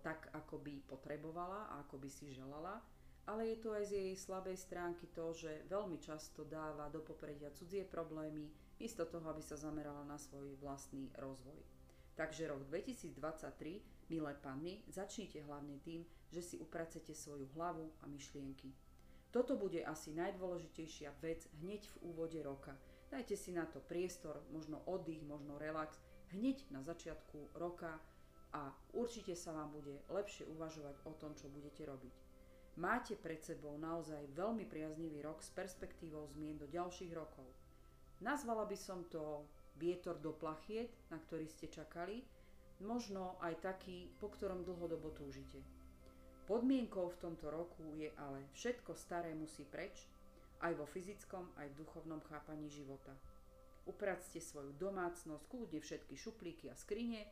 tak 0.00 0.32
ako 0.32 0.58
by 0.64 0.74
potrebovala 0.88 1.70
a 1.70 1.84
ako 1.84 2.00
by 2.00 2.08
si 2.08 2.32
želala 2.32 2.80
ale 3.28 3.52
je 3.52 3.56
to 3.60 3.76
aj 3.76 3.84
z 3.84 3.92
jej 3.92 4.16
slabej 4.16 4.56
stránky 4.56 5.04
to, 5.12 5.36
že 5.36 5.68
veľmi 5.68 6.00
často 6.00 6.48
dáva 6.48 6.88
do 6.88 7.04
popredia 7.04 7.52
cudzie 7.52 7.84
problémy, 7.84 8.48
miesto 8.80 9.04
toho, 9.04 9.28
aby 9.28 9.44
sa 9.44 9.60
zamerala 9.60 10.00
na 10.08 10.16
svoj 10.16 10.56
vlastný 10.64 11.12
rozvoj. 11.20 11.60
Takže 12.16 12.48
rok 12.48 12.64
2023, 12.72 14.08
milé 14.08 14.32
panny, 14.40 14.80
začnite 14.88 15.44
hlavne 15.44 15.76
tým, 15.84 16.08
že 16.32 16.40
si 16.40 16.56
upracete 16.56 17.12
svoju 17.12 17.52
hlavu 17.52 17.92
a 18.00 18.08
myšlienky. 18.08 18.72
Toto 19.28 19.60
bude 19.60 19.84
asi 19.84 20.16
najdôležitejšia 20.16 21.12
vec 21.20 21.44
hneď 21.60 21.84
v 21.84 21.96
úvode 22.08 22.40
roka. 22.40 22.72
Dajte 23.08 23.40
si 23.40 23.56
na 23.56 23.64
to 23.64 23.80
priestor, 23.80 24.44
možno 24.52 24.84
oddych, 24.84 25.24
možno 25.24 25.56
relax, 25.56 25.96
hneď 26.36 26.60
na 26.68 26.84
začiatku 26.84 27.56
roka 27.56 27.96
a 28.52 28.72
určite 28.92 29.32
sa 29.32 29.56
vám 29.56 29.72
bude 29.72 29.96
lepšie 30.12 30.44
uvažovať 30.44 30.96
o 31.08 31.12
tom, 31.16 31.32
čo 31.32 31.48
budete 31.48 31.88
robiť. 31.88 32.14
Máte 32.78 33.18
pred 33.18 33.42
sebou 33.42 33.74
naozaj 33.74 34.22
veľmi 34.38 34.62
priaznivý 34.68 35.24
rok 35.24 35.42
s 35.42 35.50
perspektívou 35.50 36.30
zmien 36.30 36.60
do 36.60 36.68
ďalších 36.70 37.10
rokov. 37.10 37.48
Nazvala 38.22 38.68
by 38.68 38.78
som 38.78 39.02
to 39.10 39.48
vietor 39.80 40.14
do 40.20 40.30
plachiet, 40.30 40.92
na 41.10 41.18
ktorý 41.18 41.48
ste 41.50 41.66
čakali, 41.66 42.22
možno 42.78 43.34
aj 43.42 43.58
taký, 43.62 44.10
po 44.22 44.30
ktorom 44.30 44.62
dlhodobo 44.62 45.10
túžite. 45.10 45.58
Podmienkou 46.46 47.10
v 47.12 47.20
tomto 47.20 47.50
roku 47.50 47.92
je 47.98 48.08
ale 48.14 48.46
všetko 48.54 48.94
staré 48.94 49.34
musí 49.34 49.66
preč, 49.66 50.06
aj 50.62 50.72
vo 50.74 50.86
fyzickom, 50.86 51.54
aj 51.58 51.70
v 51.70 51.78
duchovnom 51.78 52.22
chápaní 52.26 52.66
života. 52.70 53.14
Upracte 53.88 54.42
svoju 54.42 54.76
domácnosť, 54.76 55.48
kľudne 55.48 55.80
všetky 55.80 56.14
šuplíky 56.18 56.68
a 56.68 56.76
skrine, 56.76 57.24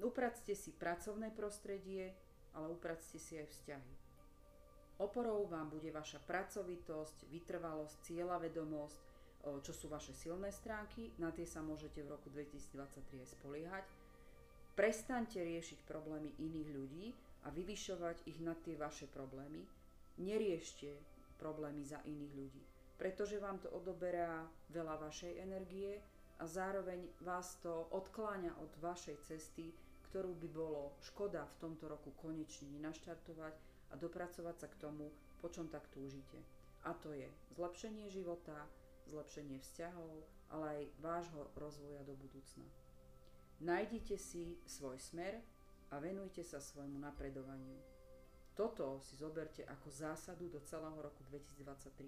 upracte 0.00 0.56
si 0.56 0.72
pracovné 0.72 1.34
prostredie, 1.34 2.14
ale 2.54 2.70
upracte 2.70 3.18
si 3.18 3.36
aj 3.36 3.50
vzťahy. 3.50 3.94
Oporou 5.02 5.50
vám 5.50 5.74
bude 5.74 5.90
vaša 5.90 6.22
pracovitosť, 6.22 7.26
vytrvalosť, 7.26 7.96
cieľavedomosť, 8.06 8.98
čo 9.60 9.72
sú 9.74 9.90
vaše 9.90 10.14
silné 10.14 10.48
stránky, 10.54 11.12
na 11.20 11.34
tie 11.34 11.44
sa 11.44 11.60
môžete 11.60 12.00
v 12.00 12.14
roku 12.14 12.30
2023 12.30 13.02
spoliehať. 13.26 13.84
Prestaňte 14.78 15.42
riešiť 15.42 15.84
problémy 15.84 16.32
iných 16.40 16.68
ľudí 16.72 17.06
a 17.44 17.52
vyvyšovať 17.52 18.24
ich 18.30 18.38
na 18.40 18.56
tie 18.56 18.78
vaše 18.78 19.04
problémy. 19.10 19.66
Neriešte 20.22 20.96
problémy 21.36 21.84
za 21.84 22.00
iných 22.04 22.32
ľudí. 22.34 22.64
pretože 22.94 23.42
vám 23.42 23.58
to 23.58 23.68
odoberá 23.74 24.46
veľa 24.70 25.02
vašej 25.10 25.42
energie 25.42 25.98
a 26.38 26.46
zároveň 26.46 27.10
vás 27.22 27.58
to 27.62 27.90
odkláňa 27.90 28.54
od 28.58 28.70
vašej 28.78 29.18
cesty, 29.26 29.74
ktorú 30.10 30.34
by 30.38 30.48
bolo 30.50 30.94
škoda 31.02 31.42
v 31.42 31.58
tomto 31.58 31.90
roku 31.90 32.14
konečne 32.14 32.70
naštartovať 32.78 33.54
a 33.90 33.94
dopracovať 33.98 34.56
sa 34.56 34.68
k 34.70 34.78
tomu, 34.78 35.10
po 35.42 35.50
čom 35.50 35.66
tak 35.66 35.86
túžite. 35.90 36.38
A 36.86 36.94
to 36.94 37.10
je 37.10 37.26
zlepšenie 37.58 38.06
života, 38.10 38.54
zlepšenie 39.10 39.58
vzťahov, 39.58 40.22
ale 40.54 40.66
aj 40.70 40.82
vášho 41.02 41.42
rozvoja 41.58 42.02
do 42.06 42.14
budúcna. 42.14 42.66
Nájdite 43.58 44.18
si 44.18 44.58
svoj 44.66 44.98
smer 44.98 45.42
a 45.90 45.98
venujte 45.98 46.42
sa 46.42 46.62
svojmu 46.62 46.98
napredovaniu. 46.98 47.93
Toto 48.54 49.02
si 49.02 49.18
zoberte 49.18 49.66
ako 49.66 49.90
zásadu 49.90 50.46
do 50.46 50.62
celého 50.62 50.94
roku 51.02 51.26
2023. 51.26 52.06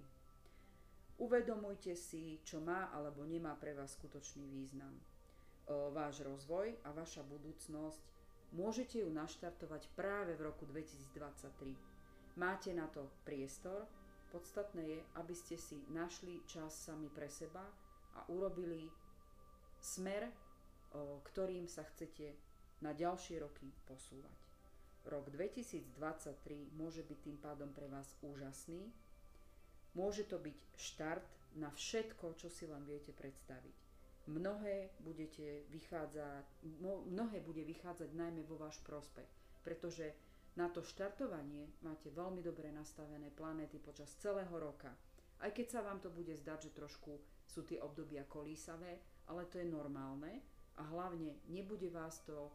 Uvedomujte 1.19 1.91
si, 1.91 2.39
čo 2.47 2.63
má 2.63 2.87
alebo 2.95 3.27
nemá 3.27 3.51
pre 3.59 3.75
vás 3.75 3.99
skutočný 3.99 4.47
význam. 4.47 4.95
Váš 5.67 6.23
rozvoj 6.23 6.79
a 6.87 6.95
vaša 6.95 7.27
budúcnosť 7.27 7.99
môžete 8.55 9.03
ju 9.03 9.11
naštartovať 9.11 9.91
práve 9.99 10.39
v 10.39 10.47
roku 10.47 10.63
2023. 10.71 11.75
Máte 12.39 12.71
na 12.71 12.87
to 12.87 13.11
priestor, 13.27 13.83
podstatné 14.31 14.87
je, 14.87 14.99
aby 15.19 15.35
ste 15.35 15.59
si 15.59 15.83
našli 15.91 16.39
čas 16.47 16.71
sami 16.71 17.11
pre 17.11 17.27
seba 17.27 17.67
a 18.15 18.23
urobili 18.31 18.87
smer, 19.83 20.31
ktorým 21.27 21.67
sa 21.67 21.83
chcete 21.91 22.31
na 22.79 22.95
ďalšie 22.95 23.43
roky 23.43 23.67
posúvať. 23.83 24.46
Rok 25.07 25.31
2023 25.31 26.75
môže 26.75 27.01
byť 27.01 27.19
tým 27.23 27.37
pádom 27.39 27.71
pre 27.71 27.87
vás 27.87 28.11
úžasný, 28.19 28.91
Môže 29.97 30.29
to 30.29 30.37
byť 30.37 30.57
štart 30.77 31.25
na 31.57 31.73
všetko, 31.73 32.37
čo 32.37 32.53
si 32.53 32.69
len 32.69 32.85
viete 32.85 33.09
predstaviť. 33.17 33.73
Mnohé, 34.29 34.93
budete 35.01 35.65
vychádzať, 35.73 36.45
mnohé 37.09 37.41
bude 37.41 37.65
vychádzať 37.65 38.13
najmä 38.13 38.45
vo 38.45 38.61
váš 38.61 38.77
prospech, 38.85 39.25
pretože 39.65 40.13
na 40.53 40.69
to 40.69 40.85
štartovanie 40.85 41.65
máte 41.81 42.13
veľmi 42.13 42.45
dobre 42.45 42.69
nastavené 42.69 43.33
planéty 43.33 43.81
počas 43.81 44.13
celého 44.21 44.53
roka. 44.53 44.93
Aj 45.41 45.49
keď 45.49 45.65
sa 45.65 45.81
vám 45.81 45.97
to 45.97 46.13
bude 46.13 46.33
zdať, 46.45 46.69
že 46.69 46.77
trošku 46.77 47.17
sú 47.49 47.65
tie 47.65 47.81
obdobia 47.81 48.21
kolísavé, 48.29 49.01
ale 49.25 49.49
to 49.49 49.57
je 49.57 49.65
normálne 49.65 50.45
a 50.77 50.83
hlavne 50.93 51.41
nebude 51.49 51.89
vás 51.89 52.21
to 52.21 52.37
o, 52.37 52.49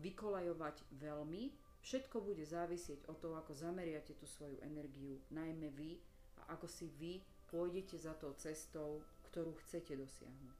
vykolajovať 0.00 0.80
veľmi. 0.96 1.52
Všetko 1.84 2.24
bude 2.24 2.48
závisieť 2.48 3.04
od 3.12 3.20
toho, 3.20 3.36
ako 3.36 3.52
zameriate 3.52 4.16
tú 4.16 4.24
svoju 4.24 4.56
energiu, 4.64 5.20
najmä 5.28 5.68
vy 5.68 6.00
a 6.40 6.56
ako 6.56 6.64
si 6.64 6.88
vy 6.96 7.20
pôjdete 7.52 8.00
za 8.00 8.16
tou 8.16 8.32
cestou, 8.40 9.04
ktorú 9.28 9.52
chcete 9.60 9.92
dosiahnuť. 9.92 10.58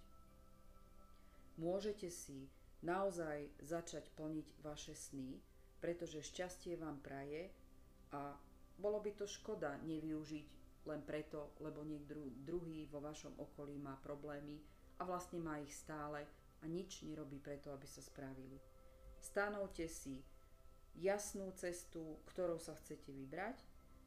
Môžete 1.56 2.12
si 2.12 2.44
naozaj 2.84 3.48
začať 3.64 4.04
plniť 4.20 4.46
vaše 4.60 4.92
sny, 4.92 5.40
pretože 5.80 6.20
šťastie 6.20 6.76
vám 6.76 7.00
praje 7.00 7.48
a 8.12 8.36
bolo 8.76 9.00
by 9.00 9.16
to 9.16 9.24
škoda 9.24 9.80
nevyužiť 9.80 10.48
len 10.84 11.00
preto, 11.08 11.56
lebo 11.64 11.80
niekto 11.88 12.20
druhý 12.44 12.84
vo 12.92 13.00
vašom 13.00 13.32
okolí 13.40 13.80
má 13.80 13.96
problémy 14.04 14.60
a 15.00 15.08
vlastne 15.08 15.40
má 15.40 15.56
ich 15.56 15.72
stále 15.72 16.28
a 16.60 16.64
nič 16.68 17.00
nerobí 17.00 17.40
preto, 17.40 17.72
aby 17.72 17.88
sa 17.88 18.04
spravili. 18.04 18.60
Stanovte 19.16 19.88
si 19.88 20.20
jasnú 20.98 21.50
cestu, 21.58 22.18
ktorou 22.30 22.58
sa 22.58 22.74
chcete 22.78 23.10
vybrať 23.10 23.58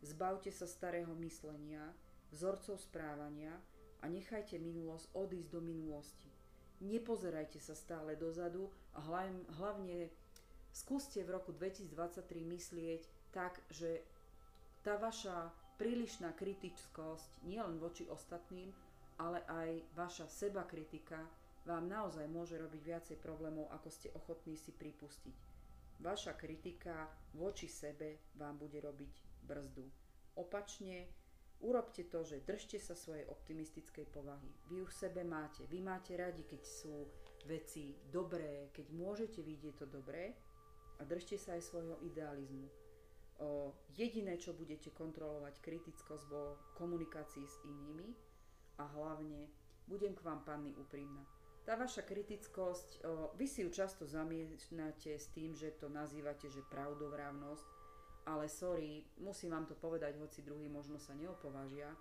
Zbavte 0.05 0.53
sa 0.53 0.69
starého 0.69 1.09
myslenia, 1.17 1.81
vzorcov 2.29 2.77
správania 2.77 3.57
a 3.99 4.05
nechajte 4.05 4.61
minulosť 4.61 5.09
odísť 5.17 5.49
do 5.49 5.61
minulosti. 5.61 6.29
Nepozerajte 6.85 7.57
sa 7.57 7.73
stále 7.73 8.13
dozadu 8.13 8.69
a 8.93 9.01
hlavne 9.57 10.13
skúste 10.69 11.25
v 11.25 11.33
roku 11.33 11.49
2023 11.49 12.21
myslieť 12.45 13.01
tak, 13.33 13.57
že 13.73 14.05
tá 14.85 15.01
vaša 15.01 15.49
prílišná 15.81 16.37
kritickosť 16.37 17.41
nielen 17.49 17.81
voči 17.81 18.05
ostatným, 18.05 18.69
ale 19.17 19.41
aj 19.49 19.81
vaša 19.97 20.29
seba 20.29 20.61
kritika 20.69 21.17
vám 21.65 21.89
naozaj 21.89 22.29
môže 22.29 22.53
robiť 22.53 22.81
viacej 22.85 23.17
problémov, 23.17 23.65
ako 23.73 23.89
ste 23.89 24.13
ochotní 24.13 24.53
si 24.53 24.69
pripustiť. 24.69 25.46
Vaša 25.97 26.37
kritika 26.37 27.09
voči 27.33 27.65
sebe 27.65 28.29
vám 28.37 28.57
bude 28.61 28.77
robiť 28.77 29.13
brzdu. 29.41 29.85
Opačne, 30.37 31.09
urobte 31.65 32.05
to, 32.05 32.21
že 32.21 32.45
držte 32.45 32.77
sa 32.77 32.93
svojej 32.93 33.25
optimistickej 33.25 34.05
povahy. 34.13 34.53
Vy 34.69 34.85
v 34.85 34.93
sebe 34.93 35.25
máte. 35.25 35.65
Vy 35.65 35.81
máte 35.81 36.13
radi, 36.13 36.45
keď 36.45 36.61
sú 36.61 37.09
veci 37.49 37.97
dobré, 38.13 38.69
keď 38.69 38.93
môžete 38.93 39.41
vidieť 39.41 39.81
to 39.81 39.87
dobré 39.89 40.37
a 40.99 41.01
držte 41.01 41.41
sa 41.41 41.57
aj 41.57 41.65
svojho 41.65 41.97
idealizmu. 42.05 42.69
O, 43.37 43.73
jediné, 43.93 44.37
čo 44.37 44.57
budete 44.57 44.89
kontrolovať, 44.93 45.61
kritickosť 45.61 46.25
vo 46.29 46.57
komunikácii 46.73 47.45
s 47.45 47.57
inými 47.65 48.09
a 48.81 48.89
hlavne 48.97 49.45
budem 49.85 50.17
k 50.17 50.25
vám, 50.25 50.41
panny, 50.41 50.73
úprimná. 50.73 51.21
Tá 51.67 51.75
vaša 51.75 52.07
kritickosť, 52.07 53.03
vy 53.35 53.43
si 53.43 53.59
ju 53.59 53.67
často 53.67 54.07
zamiešnáte 54.07 55.11
s 55.19 55.27
tým, 55.35 55.51
že 55.51 55.75
to 55.75 55.91
nazývate, 55.91 56.47
že 56.47 56.63
pravdovravnosť, 56.63 57.67
ale 58.23 58.47
sorry, 58.47 59.03
musím 59.19 59.51
vám 59.51 59.67
to 59.67 59.75
povedať, 59.75 60.15
hoci 60.15 60.47
druhý 60.47 60.71
možno 60.71 60.95
sa 60.95 61.11
neopovážia. 61.11 61.91
E, 61.91 61.97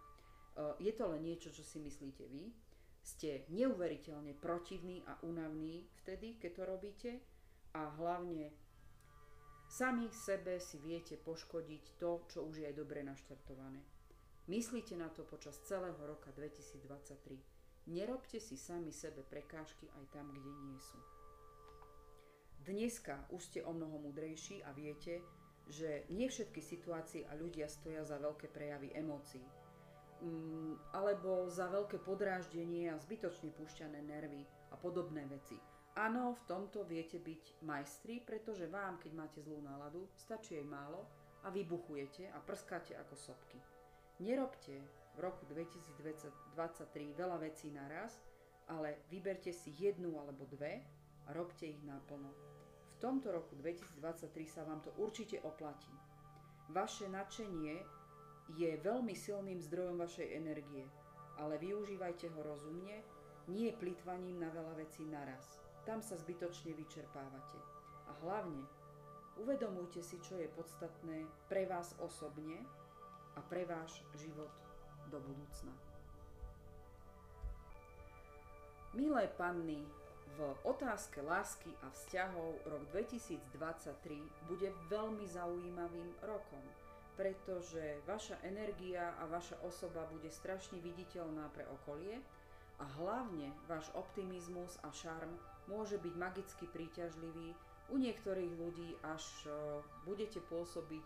je 0.86 0.94
to 0.94 1.10
len 1.10 1.22
niečo, 1.26 1.50
čo 1.50 1.66
si 1.66 1.82
myslíte 1.82 2.30
vy. 2.30 2.54
Ste 3.02 3.46
neuveriteľne 3.50 4.38
protivní 4.38 5.02
a 5.06 5.18
únavní 5.26 5.86
vtedy, 6.02 6.38
keď 6.38 6.50
to 6.54 6.62
robíte 6.62 7.10
a 7.74 7.90
hlavne 7.98 8.54
sami 9.66 10.06
sebe 10.14 10.62
si 10.62 10.78
viete 10.78 11.18
poškodiť 11.18 11.98
to, 11.98 12.22
čo 12.30 12.46
už 12.46 12.62
je 12.62 12.70
aj 12.70 12.74
dobre 12.78 13.02
naštartované. 13.02 13.82
Myslíte 14.46 14.94
na 14.94 15.10
to 15.10 15.26
počas 15.26 15.58
celého 15.66 15.98
roka 16.06 16.30
2023. 16.34 17.55
Nerobte 17.86 18.42
si 18.42 18.58
sami 18.58 18.90
sebe 18.90 19.22
prekážky 19.22 19.86
aj 19.94 20.04
tam, 20.10 20.26
kde 20.34 20.50
nie 20.66 20.78
sú. 20.82 20.98
Dneska 22.66 23.30
už 23.30 23.42
ste 23.46 23.60
o 23.62 23.70
mnoho 23.70 24.02
múdrejší 24.10 24.58
a 24.66 24.74
viete, 24.74 25.22
že 25.70 26.02
nie 26.10 26.26
všetky 26.26 26.58
situácie 26.58 27.22
a 27.30 27.38
ľudia 27.38 27.70
stoja 27.70 28.02
za 28.02 28.18
veľké 28.18 28.50
prejavy 28.50 28.90
emócií 28.90 29.46
mm, 30.22 30.94
alebo 30.98 31.46
za 31.46 31.70
veľké 31.70 32.02
podráždenie 32.02 32.90
a 32.90 32.98
zbytočne 32.98 33.54
púšťané 33.54 34.02
nervy 34.02 34.42
a 34.70 34.76
podobné 34.78 35.26
veci. 35.30 35.54
Áno, 35.96 36.36
v 36.36 36.42
tomto 36.44 36.84
viete 36.84 37.22
byť 37.22 37.64
majstri, 37.64 38.20
pretože 38.20 38.68
vám, 38.68 39.00
keď 39.00 39.12
máte 39.14 39.38
zlú 39.40 39.62
náladu, 39.64 40.10
stačí 40.18 40.58
aj 40.60 40.66
málo 40.68 41.06
a 41.46 41.54
vybuchujete 41.54 42.28
a 42.34 42.38
prskáte 42.42 42.98
ako 42.98 43.14
sopky. 43.16 43.56
Nerobte 44.20 44.76
v 45.16 45.24
roku 45.24 45.48
2023 45.48 47.16
veľa 47.16 47.40
vecí 47.40 47.72
naraz, 47.72 48.20
ale 48.68 49.00
vyberte 49.08 49.48
si 49.48 49.72
jednu 49.72 50.20
alebo 50.20 50.44
dve 50.44 50.84
a 51.26 51.32
robte 51.32 51.64
ich 51.64 51.80
naplno. 51.80 52.28
V 52.96 52.96
tomto 53.00 53.32
roku 53.32 53.56
2023 53.56 54.28
sa 54.44 54.62
vám 54.68 54.84
to 54.84 54.92
určite 55.00 55.40
oplatí. 55.40 55.92
Vaše 56.68 57.08
nadšenie 57.08 57.80
je 58.60 58.70
veľmi 58.76 59.16
silným 59.16 59.60
zdrojom 59.64 59.96
vašej 60.04 60.36
energie, 60.36 60.84
ale 61.40 61.56
využívajte 61.56 62.28
ho 62.36 62.40
rozumne, 62.44 63.00
nie 63.48 63.70
plitvaním 63.72 64.42
na 64.42 64.50
veľa 64.52 64.74
vecí 64.76 65.06
naraz. 65.06 65.60
Tam 65.86 66.02
sa 66.02 66.18
zbytočne 66.18 66.74
vyčerpávate. 66.74 67.58
A 68.10 68.12
hlavne, 68.26 68.66
uvedomujte 69.38 70.02
si, 70.02 70.18
čo 70.18 70.34
je 70.36 70.50
podstatné 70.50 71.24
pre 71.46 71.64
vás 71.70 71.94
osobne 72.02 72.58
a 73.38 73.40
pre 73.44 73.62
váš 73.68 74.02
život 74.18 74.65
do 75.10 75.18
budúcna. 75.22 75.72
Milé 78.96 79.28
panny, 79.36 79.84
v 80.36 80.52
otázke 80.68 81.24
lásky 81.24 81.72
a 81.80 81.88
vzťahov 81.88 82.60
rok 82.68 82.82
2023 82.92 83.40
bude 84.52 84.68
veľmi 84.92 85.24
zaujímavým 85.24 86.12
rokom, 86.28 86.60
pretože 87.16 88.04
vaša 88.04 88.36
energia 88.44 89.16
a 89.16 89.24
vaša 89.32 89.56
osoba 89.64 90.04
bude 90.12 90.28
strašne 90.28 90.76
viditeľná 90.84 91.48
pre 91.56 91.64
okolie 91.72 92.20
a 92.76 92.84
hlavne 93.00 93.48
váš 93.64 93.88
optimizmus 93.96 94.76
a 94.84 94.92
šarm 94.92 95.32
môže 95.72 95.96
byť 95.96 96.14
magicky 96.20 96.68
príťažlivý. 96.68 97.56
U 97.88 97.96
niektorých 97.96 98.52
ľudí 98.60 98.98
až 99.08 99.24
e, 99.46 99.48
budete 100.04 100.42
pôsobiť 100.52 101.04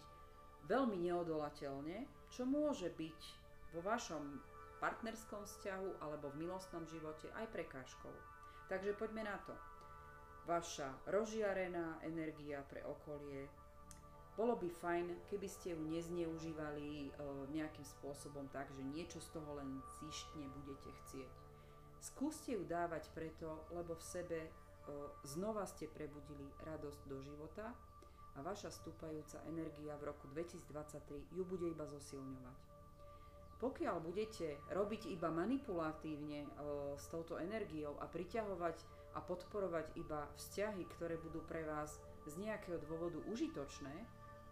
veľmi 0.67 0.97
neodolateľne, 1.07 2.09
čo 2.33 2.49
môže 2.49 2.89
byť 2.89 3.21
vo 3.75 3.81
vašom 3.83 4.43
partnerskom 4.81 5.45
vzťahu 5.45 6.01
alebo 6.01 6.33
v 6.33 6.49
milostnom 6.49 6.83
živote 6.89 7.29
aj 7.37 7.47
prekážkou. 7.53 8.13
Takže 8.73 8.97
poďme 8.97 9.29
na 9.29 9.37
to. 9.45 9.55
Vaša 10.49 10.89
rozžiarená 11.07 12.01
energia 12.03 12.65
pre 12.67 12.81
okolie 12.83 13.47
bolo 14.41 14.57
by 14.57 14.73
fajn, 14.73 15.29
keby 15.29 15.49
ste 15.53 15.77
ju 15.77 15.81
nezneužívali 15.85 16.89
e, 17.05 17.09
nejakým 17.53 17.85
spôsobom 17.85 18.49
tak, 18.49 18.73
že 18.73 18.81
niečo 18.81 19.21
z 19.21 19.37
toho 19.37 19.61
len 19.61 19.85
zištne 20.01 20.49
budete 20.57 20.89
chcieť. 21.05 21.33
Skúste 22.01 22.57
ju 22.57 22.65
dávať 22.65 23.13
preto, 23.13 23.69
lebo 23.69 23.93
v 23.93 24.01
sebe 24.01 24.39
e, 24.41 24.51
znova 25.29 25.69
ste 25.69 25.93
prebudili 25.93 26.49
radosť 26.65 27.01
do 27.05 27.21
života 27.21 27.77
a 28.33 28.39
vaša 28.41 28.73
stúpajúca 28.73 29.45
energia 29.45 29.93
v 30.01 30.09
roku 30.09 30.25
2023 30.33 31.37
ju 31.37 31.43
bude 31.45 31.69
iba 31.69 31.85
zosilňovať. 31.85 32.80
Pokiaľ 33.61 34.01
budete 34.01 34.57
robiť 34.73 35.13
iba 35.13 35.29
manipulatívne 35.29 36.49
s 36.97 37.05
touto 37.13 37.37
energiou 37.37 37.93
a 38.01 38.09
priťahovať 38.09 38.77
a 39.13 39.21
podporovať 39.21 40.01
iba 40.01 40.25
vzťahy, 40.41 40.89
ktoré 40.97 41.21
budú 41.21 41.45
pre 41.45 41.69
vás 41.69 42.01
z 42.25 42.41
nejakého 42.41 42.81
dôvodu 42.89 43.21
užitočné, 43.29 43.93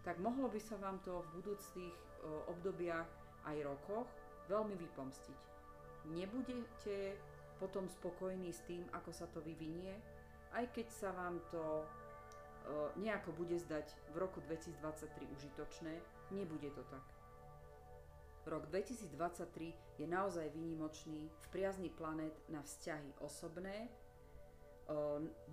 tak 0.05 0.21
mohlo 0.21 0.45
by 0.45 0.61
sa 0.61 0.77
vám 0.77 1.01
to 1.01 1.25
v 1.25 1.41
budúcich 1.41 1.95
obdobiach 2.53 3.09
aj 3.49 3.57
rokoch 3.65 4.05
veľmi 4.45 4.77
vypomstiť. 4.77 5.39
Nebudete 6.13 7.17
potom 7.57 7.89
spokojní 7.89 8.53
s 8.53 8.61
tým, 8.69 8.85
ako 8.93 9.09
sa 9.09 9.25
to 9.33 9.41
vyvinie, 9.41 9.97
aj 10.53 10.69
keď 10.69 10.87
sa 10.93 11.09
vám 11.17 11.41
to 11.49 11.81
nejako 13.01 13.33
bude 13.33 13.57
zdať 13.57 13.89
v 14.13 14.15
roku 14.21 14.37
2023 14.45 15.25
užitočné, 15.33 15.93
nebude 16.29 16.69
to 16.77 16.85
tak. 16.93 17.18
Rok 18.47 18.71
2023 18.71 19.99
je 19.99 20.07
naozaj 20.07 20.47
výnimočný 20.55 21.27
v 21.27 21.45
priazni 21.51 21.91
planet 21.91 22.33
na 22.47 22.63
vzťahy 22.63 23.19
osobné, 23.19 23.91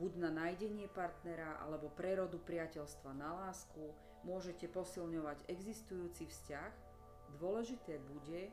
buď 0.01 0.13
na 0.17 0.31
nájdenie 0.33 0.89
partnera 0.89 1.61
alebo 1.61 1.93
prerodu 1.93 2.41
priateľstva 2.41 3.11
na 3.13 3.37
lásku, 3.47 3.93
môžete 4.25 4.65
posilňovať 4.73 5.45
existujúci 5.53 6.25
vzťah, 6.25 6.73
dôležité 7.37 8.01
bude, 8.01 8.49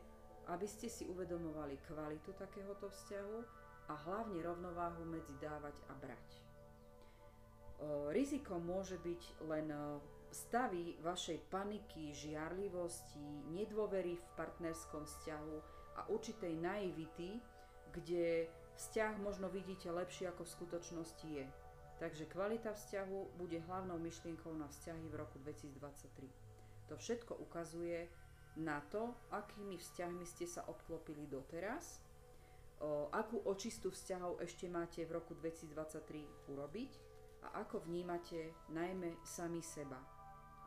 aby 0.51 0.67
ste 0.67 0.91
si 0.91 1.07
uvedomovali 1.07 1.79
kvalitu 1.87 2.35
takéhoto 2.35 2.91
vzťahu 2.91 3.37
a 3.89 3.93
hlavne 3.95 4.43
rovnováhu 4.43 5.07
medzi 5.07 5.31
dávať 5.39 5.79
a 5.87 5.93
brať. 5.95 6.29
Rizikom 8.11 8.63
môže 8.63 8.99
byť 8.99 9.21
len 9.47 9.71
stavy 10.33 10.97
vašej 11.05 11.45
paniky, 11.53 12.11
žiarlivosti, 12.11 13.21
nedôvery 13.53 14.17
v 14.17 14.25
partnerskom 14.33 15.05
vzťahu 15.05 15.55
a 16.01 16.09
určitej 16.09 16.57
naivity, 16.57 17.37
kde 17.93 18.49
vzťah 18.75 19.21
možno 19.21 19.47
vidíte 19.53 19.93
lepšie 19.93 20.33
ako 20.33 20.41
v 20.43 20.53
skutočnosti 20.57 21.27
je. 21.29 21.45
Takže 22.01 22.25
kvalita 22.25 22.73
vzťahu 22.73 23.37
bude 23.37 23.61
hlavnou 23.69 24.01
myšlienkou 24.01 24.51
na 24.57 24.65
vzťahy 24.67 25.05
v 25.07 25.15
roku 25.15 25.37
2023. 25.45 26.89
To 26.89 26.97
všetko 26.97 27.37
ukazuje 27.37 28.09
na 28.57 28.81
to, 28.89 29.13
akými 29.29 29.77
vzťahmi 29.77 30.25
ste 30.25 30.49
sa 30.49 30.65
obklopili 30.65 31.29
doteraz, 31.29 32.01
o, 32.81 33.09
akú 33.13 33.41
očistu 33.45 33.93
vzťahov 33.93 34.41
ešte 34.41 34.69
máte 34.69 35.05
v 35.05 35.15
roku 35.15 35.33
2023 35.37 36.51
urobiť 36.53 36.91
a 37.49 37.65
ako 37.65 37.85
vnímate 37.85 38.53
najmä 38.73 39.17
sami 39.25 39.61
seba, 39.63 39.97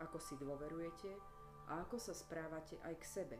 ako 0.02 0.18
si 0.20 0.34
dôverujete 0.36 1.10
a 1.68 1.82
ako 1.82 1.96
sa 1.98 2.14
správate 2.14 2.78
aj 2.84 2.94
k 3.00 3.04
sebe. 3.04 3.38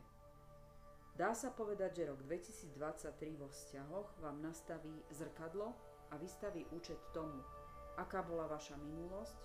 Dá 1.17 1.33
sa 1.33 1.49
povedať, 1.49 2.05
že 2.05 2.09
rok 2.13 2.21
2023 2.29 3.41
vo 3.41 3.49
vzťahoch 3.49 4.21
vám 4.21 4.45
nastaví 4.45 4.93
zrkadlo 5.09 5.73
a 6.13 6.21
vystaví 6.21 6.69
účet 6.77 7.01
tomu, 7.17 7.41
aká 7.97 8.21
bola 8.21 8.45
vaša 8.45 8.77
minulosť, 8.77 9.39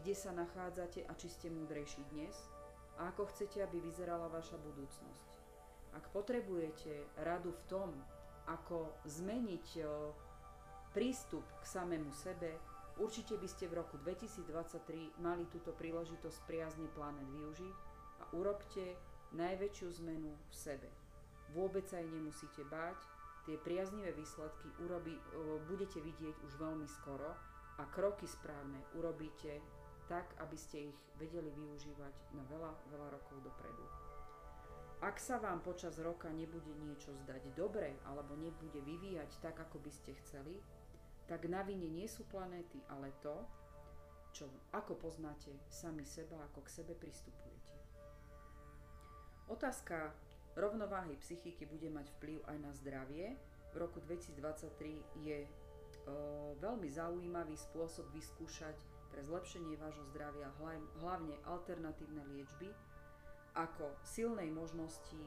kde 0.00 0.14
sa 0.16 0.32
nachádzate 0.32 1.04
a 1.04 1.12
či 1.18 1.28
ste 1.28 1.52
múdrejší 1.52 2.00
dnes 2.08 2.48
a 2.96 3.12
ako 3.12 3.28
chcete, 3.28 3.60
aby 3.60 3.84
vyzerala 3.84 4.32
vaša 4.32 4.56
budúcnosť. 4.64 5.30
Ak 5.92 6.08
potrebujete 6.14 7.20
radu 7.20 7.52
v 7.52 7.62
tom, 7.68 7.90
ako 8.48 8.94
zmeniť 9.04 9.84
prístup 10.96 11.44
k 11.60 11.64
samému 11.66 12.10
sebe, 12.16 12.56
určite 13.00 13.34
by 13.40 13.48
ste 13.48 13.66
v 13.66 13.80
roku 13.80 13.96
2023 14.04 15.18
mali 15.24 15.48
túto 15.48 15.72
príležitosť 15.72 16.38
priazne 16.44 16.86
planet 16.92 17.26
využiť 17.26 17.76
a 18.20 18.24
urobte 18.36 18.94
najväčšiu 19.32 19.88
zmenu 20.04 20.30
v 20.36 20.54
sebe. 20.54 20.88
Vôbec 21.56 21.88
sa 21.88 21.98
aj 21.98 22.06
nemusíte 22.06 22.62
báť, 22.68 23.00
tie 23.48 23.56
priaznivé 23.58 24.12
výsledky 24.14 24.68
urobi, 24.84 25.16
budete 25.66 25.98
vidieť 25.98 26.36
už 26.46 26.52
veľmi 26.60 26.86
skoro 26.86 27.32
a 27.80 27.82
kroky 27.88 28.28
správne 28.28 28.78
urobíte 28.94 29.58
tak, 30.06 30.30
aby 30.42 30.58
ste 30.58 30.92
ich 30.92 30.98
vedeli 31.16 31.48
využívať 31.54 32.14
na 32.36 32.44
veľa, 32.50 32.70
veľa 32.92 33.08
rokov 33.14 33.40
dopredu. 33.40 33.86
Ak 35.00 35.16
sa 35.16 35.40
vám 35.40 35.64
počas 35.64 35.96
roka 35.96 36.28
nebude 36.28 36.76
niečo 36.76 37.16
zdať 37.24 37.56
dobre 37.56 37.96
alebo 38.04 38.36
nebude 38.36 38.84
vyvíjať 38.84 39.40
tak, 39.40 39.56
ako 39.56 39.80
by 39.80 39.88
ste 39.88 40.12
chceli, 40.20 40.60
tak 41.30 41.46
na 41.46 41.62
vine 41.62 41.86
nie 41.86 42.10
sú 42.10 42.26
planéty, 42.26 42.82
ale 42.90 43.14
to, 43.22 43.46
čo 44.34 44.50
ako 44.74 44.98
poznáte 44.98 45.54
sami 45.70 46.02
seba, 46.02 46.34
ako 46.50 46.66
k 46.66 46.82
sebe 46.82 46.98
pristupujete. 46.98 47.70
Otázka 49.46 50.10
rovnováhy 50.58 51.14
psychiky 51.22 51.70
bude 51.70 51.86
mať 51.86 52.10
vplyv 52.18 52.42
aj 52.50 52.56
na 52.58 52.74
zdravie. 52.74 53.38
V 53.70 53.76
roku 53.78 54.02
2023 54.02 55.22
je 55.22 55.46
veľmi 56.58 56.90
zaujímavý 56.90 57.54
spôsob 57.54 58.10
vyskúšať 58.10 58.74
pre 59.14 59.22
zlepšenie 59.22 59.78
vášho 59.78 60.02
zdravia 60.10 60.50
hlavne 60.98 61.38
alternatívne 61.46 62.26
liečby 62.34 62.74
ako 63.54 63.94
silnej 64.02 64.50
možnosti 64.50 65.22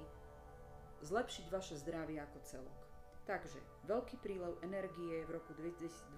zlepšiť 1.04 1.46
vaše 1.52 1.80
zdravie 1.80 2.20
ako 2.20 2.40
celok. 2.44 2.83
Takže 3.24 3.56
veľký 3.88 4.20
prílev 4.20 4.60
energie 4.68 5.24
v 5.24 5.40
roku 5.40 5.56
2023 5.56 6.12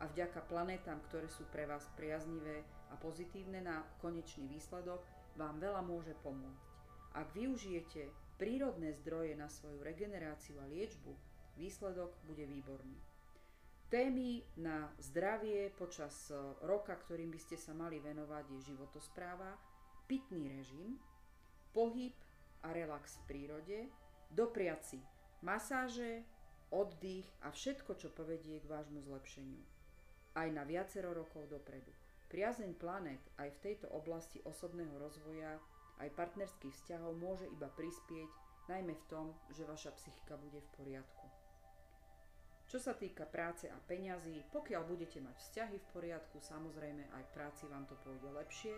a 0.00 0.08
vďaka 0.08 0.40
planetám, 0.48 0.96
ktoré 1.12 1.28
sú 1.28 1.44
pre 1.52 1.68
vás 1.68 1.84
priaznivé 1.92 2.64
a 2.88 2.96
pozitívne 2.96 3.60
na 3.60 3.84
konečný 4.00 4.48
výsledok, 4.48 5.04
vám 5.36 5.60
veľa 5.60 5.84
môže 5.84 6.16
pomôcť. 6.24 6.68
Ak 7.12 7.36
využijete 7.36 8.08
prírodné 8.40 8.96
zdroje 8.96 9.36
na 9.36 9.52
svoju 9.52 9.84
regeneráciu 9.84 10.56
a 10.56 10.64
liečbu, 10.72 11.12
výsledok 11.60 12.16
bude 12.24 12.48
výborný. 12.48 12.96
Témy 13.92 14.44
na 14.60 14.92
zdravie 15.00 15.72
počas 15.72 16.28
e, 16.28 16.36
roka, 16.64 16.92
ktorým 16.92 17.32
by 17.32 17.40
ste 17.40 17.56
sa 17.56 17.72
mali 17.72 18.00
venovať, 18.04 18.44
je 18.52 18.72
životospráva, 18.72 19.56
pitný 20.04 20.48
režim, 20.48 21.00
pohyb 21.72 22.12
a 22.64 22.72
relax 22.76 23.16
v 23.16 23.22
prírode, 23.32 23.78
dopriaci 24.28 25.17
masáže, 25.42 26.24
oddych 26.70 27.26
a 27.42 27.50
všetko, 27.50 27.96
čo 27.96 28.12
povedie 28.12 28.60
k 28.60 28.70
vášmu 28.70 29.00
zlepšeniu. 29.04 29.62
Aj 30.36 30.48
na 30.52 30.62
viacero 30.68 31.16
rokov 31.16 31.48
dopredu. 31.48 31.90
Priazeň 32.28 32.76
planet 32.76 33.22
aj 33.40 33.48
v 33.56 33.62
tejto 33.64 33.88
oblasti 33.88 34.44
osobného 34.44 34.92
rozvoja, 35.00 35.56
aj 35.98 36.14
partnerských 36.14 36.74
vzťahov 36.76 37.16
môže 37.16 37.48
iba 37.48 37.72
prispieť, 37.72 38.28
najmä 38.68 38.92
v 38.92 39.08
tom, 39.08 39.26
že 39.56 39.64
vaša 39.64 39.96
psychika 39.96 40.36
bude 40.36 40.60
v 40.60 40.72
poriadku. 40.76 41.26
Čo 42.68 42.76
sa 42.76 42.92
týka 42.92 43.24
práce 43.24 43.64
a 43.64 43.80
peňazí, 43.88 44.44
pokiaľ 44.52 44.84
budete 44.84 45.24
mať 45.24 45.40
vzťahy 45.40 45.76
v 45.80 45.90
poriadku, 45.96 46.36
samozrejme 46.44 47.00
aj 47.16 47.22
v 47.24 47.32
práci 47.32 47.64
vám 47.64 47.88
to 47.88 47.96
pôjde 48.04 48.28
lepšie, 48.28 48.76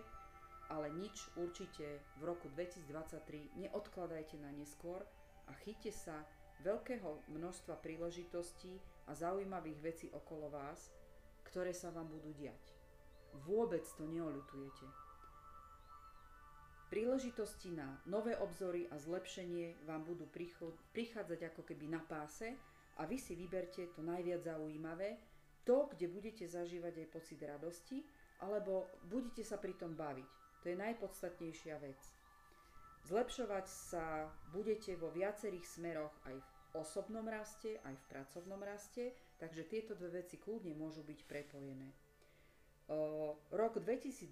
ale 0.71 0.87
nič 0.95 1.27
určite 1.35 1.99
v 2.23 2.23
roku 2.23 2.47
2023 2.55 3.59
neodkladajte 3.59 4.39
na 4.39 4.55
neskôr 4.55 5.03
a 5.51 5.53
chyťte 5.67 5.91
sa 5.91 6.23
veľkého 6.61 7.27
množstva 7.33 7.81
príležitostí 7.81 8.77
a 9.09 9.17
zaujímavých 9.17 9.79
vecí 9.81 10.07
okolo 10.13 10.53
vás, 10.53 10.93
ktoré 11.49 11.75
sa 11.75 11.91
vám 11.91 12.07
budú 12.07 12.31
diať. 12.37 12.61
Vôbec 13.47 13.83
to 13.97 14.07
neolutujete. 14.07 14.87
Príležitosti 16.91 17.71
na 17.71 18.03
nové 18.11 18.35
obzory 18.35 18.91
a 18.91 18.99
zlepšenie 18.99 19.87
vám 19.87 20.03
budú 20.03 20.27
prichádzať 20.91 21.55
ako 21.55 21.63
keby 21.63 21.87
na 21.87 22.03
páse 22.03 22.59
a 22.99 23.07
vy 23.07 23.15
si 23.15 23.39
vyberte 23.39 23.95
to 23.95 24.03
najviac 24.03 24.43
zaujímavé, 24.43 25.23
to, 25.63 25.87
kde 25.95 26.11
budete 26.11 26.45
zažívať 26.51 27.07
aj 27.07 27.13
pocit 27.15 27.39
radosti, 27.47 28.03
alebo 28.43 28.91
budete 29.07 29.47
sa 29.47 29.61
pri 29.63 29.79
tom 29.79 29.95
baviť. 29.95 30.31
To 30.61 30.67
je 30.67 30.77
najpodstatnejšia 30.77 31.79
vec. 31.79 32.20
Zlepšovať 33.09 33.67
sa 33.67 34.29
budete 34.53 34.97
vo 35.01 35.09
viacerých 35.09 35.67
smeroch 35.67 36.13
aj 36.29 36.37
v 36.37 36.47
osobnom 36.77 37.25
raste, 37.27 37.81
aj 37.83 37.95
v 37.97 38.09
pracovnom 38.13 38.61
raste, 38.63 39.17
takže 39.41 39.67
tieto 39.67 39.97
dve 39.97 40.23
veci 40.23 40.37
kľudne 40.39 40.77
môžu 40.77 41.03
byť 41.03 41.21
prepojené. 41.27 41.91
O, 42.91 43.39
rok 43.55 43.79
2023 43.79 44.27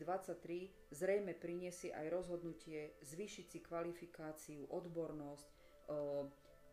zrejme 0.90 1.32
priniesie 1.34 1.94
aj 1.94 2.06
rozhodnutie 2.10 2.94
zvýšiť 3.06 3.46
si 3.46 3.58
kvalifikáciu, 3.62 4.66
odbornosť, 4.66 5.46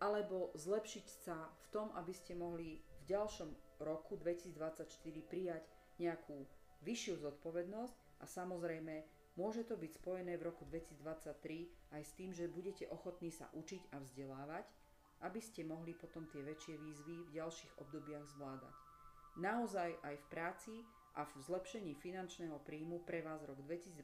alebo 0.01 0.51
zlepšiť 0.57 1.07
sa 1.07 1.37
v 1.37 1.67
tom, 1.71 1.87
aby 1.95 2.11
ste 2.11 2.35
mohli 2.35 2.83
v 2.83 3.03
ďalšom 3.07 3.49
roku 3.79 4.19
2024 4.19 4.91
prijať 5.29 5.63
nejakú 6.01 6.43
vyššiu 6.83 7.23
zodpovednosť 7.23 7.95
a 8.19 8.25
samozrejme 8.27 9.14
môže 9.35 9.67
to 9.67 9.75
byť 9.75 9.91
spojené 9.99 10.39
v 10.39 10.47
roku 10.47 10.63
2023 10.67 11.95
aj 11.95 12.01
s 12.03 12.11
tým, 12.15 12.31
že 12.31 12.51
budete 12.51 12.87
ochotní 12.91 13.31
sa 13.31 13.47
učiť 13.55 13.91
a 13.95 13.99
vzdelávať, 13.99 14.65
aby 15.23 15.39
ste 15.39 15.63
mohli 15.63 15.95
potom 15.95 16.27
tie 16.27 16.43
väčšie 16.43 16.75
výzvy 16.75 17.15
v 17.27 17.33
ďalších 17.39 17.73
obdobiach 17.79 18.25
zvládať. 18.35 18.75
Naozaj 19.35 19.91
aj 20.03 20.15
v 20.15 20.25
práci 20.31 20.75
a 21.15 21.23
v 21.23 21.31
zlepšení 21.43 21.95
finančného 21.95 22.59
príjmu 22.63 23.03
pre 23.03 23.23
vás 23.23 23.43
rok 23.43 23.59
2023 23.63 23.95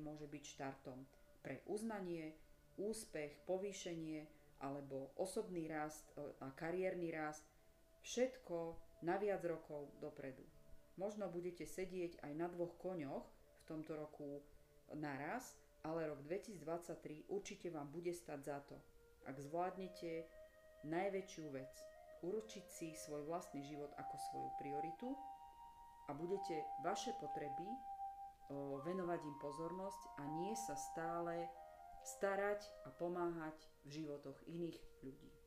môže 0.00 0.28
byť 0.28 0.44
štartom 0.44 1.04
pre 1.40 1.64
uznanie, 1.68 2.36
úspech, 2.76 3.32
povýšenie 3.48 4.24
alebo 4.60 5.12
osobný 5.16 5.70
rast 5.70 6.08
e, 6.16 6.24
a 6.42 6.50
kariérny 6.52 7.14
rast, 7.14 7.46
všetko 8.02 8.76
na 9.06 9.16
viac 9.16 9.42
rokov 9.46 9.88
dopredu. 10.02 10.42
Možno 10.98 11.30
budete 11.30 11.62
sedieť 11.62 12.18
aj 12.26 12.32
na 12.34 12.50
dvoch 12.50 12.74
koňoch 12.82 13.22
v 13.22 13.62
tomto 13.70 13.94
roku 13.94 14.42
naraz, 14.96 15.56
ale 15.84 16.08
rok 16.08 16.22
2023 16.24 17.28
určite 17.28 17.68
vám 17.68 17.88
bude 17.92 18.12
stať 18.14 18.40
za 18.44 18.58
to, 18.64 18.76
ak 19.28 19.36
zvládnete 19.36 20.24
najväčšiu 20.88 21.44
vec, 21.52 21.72
určiť 22.22 22.64
si 22.66 22.88
svoj 22.96 23.28
vlastný 23.28 23.62
život 23.62 23.92
ako 23.94 24.14
svoju 24.30 24.50
prioritu 24.58 25.08
a 26.08 26.16
budete 26.16 26.64
vaše 26.82 27.14
potreby 27.20 27.68
venovať 28.84 29.20
im 29.28 29.36
pozornosť 29.44 30.02
a 30.18 30.22
nie 30.40 30.56
sa 30.56 30.72
stále 30.72 31.46
starať 32.00 32.64
a 32.88 32.90
pomáhať 32.96 33.58
v 33.84 34.02
životoch 34.02 34.38
iných 34.48 34.78
ľudí. 35.04 35.37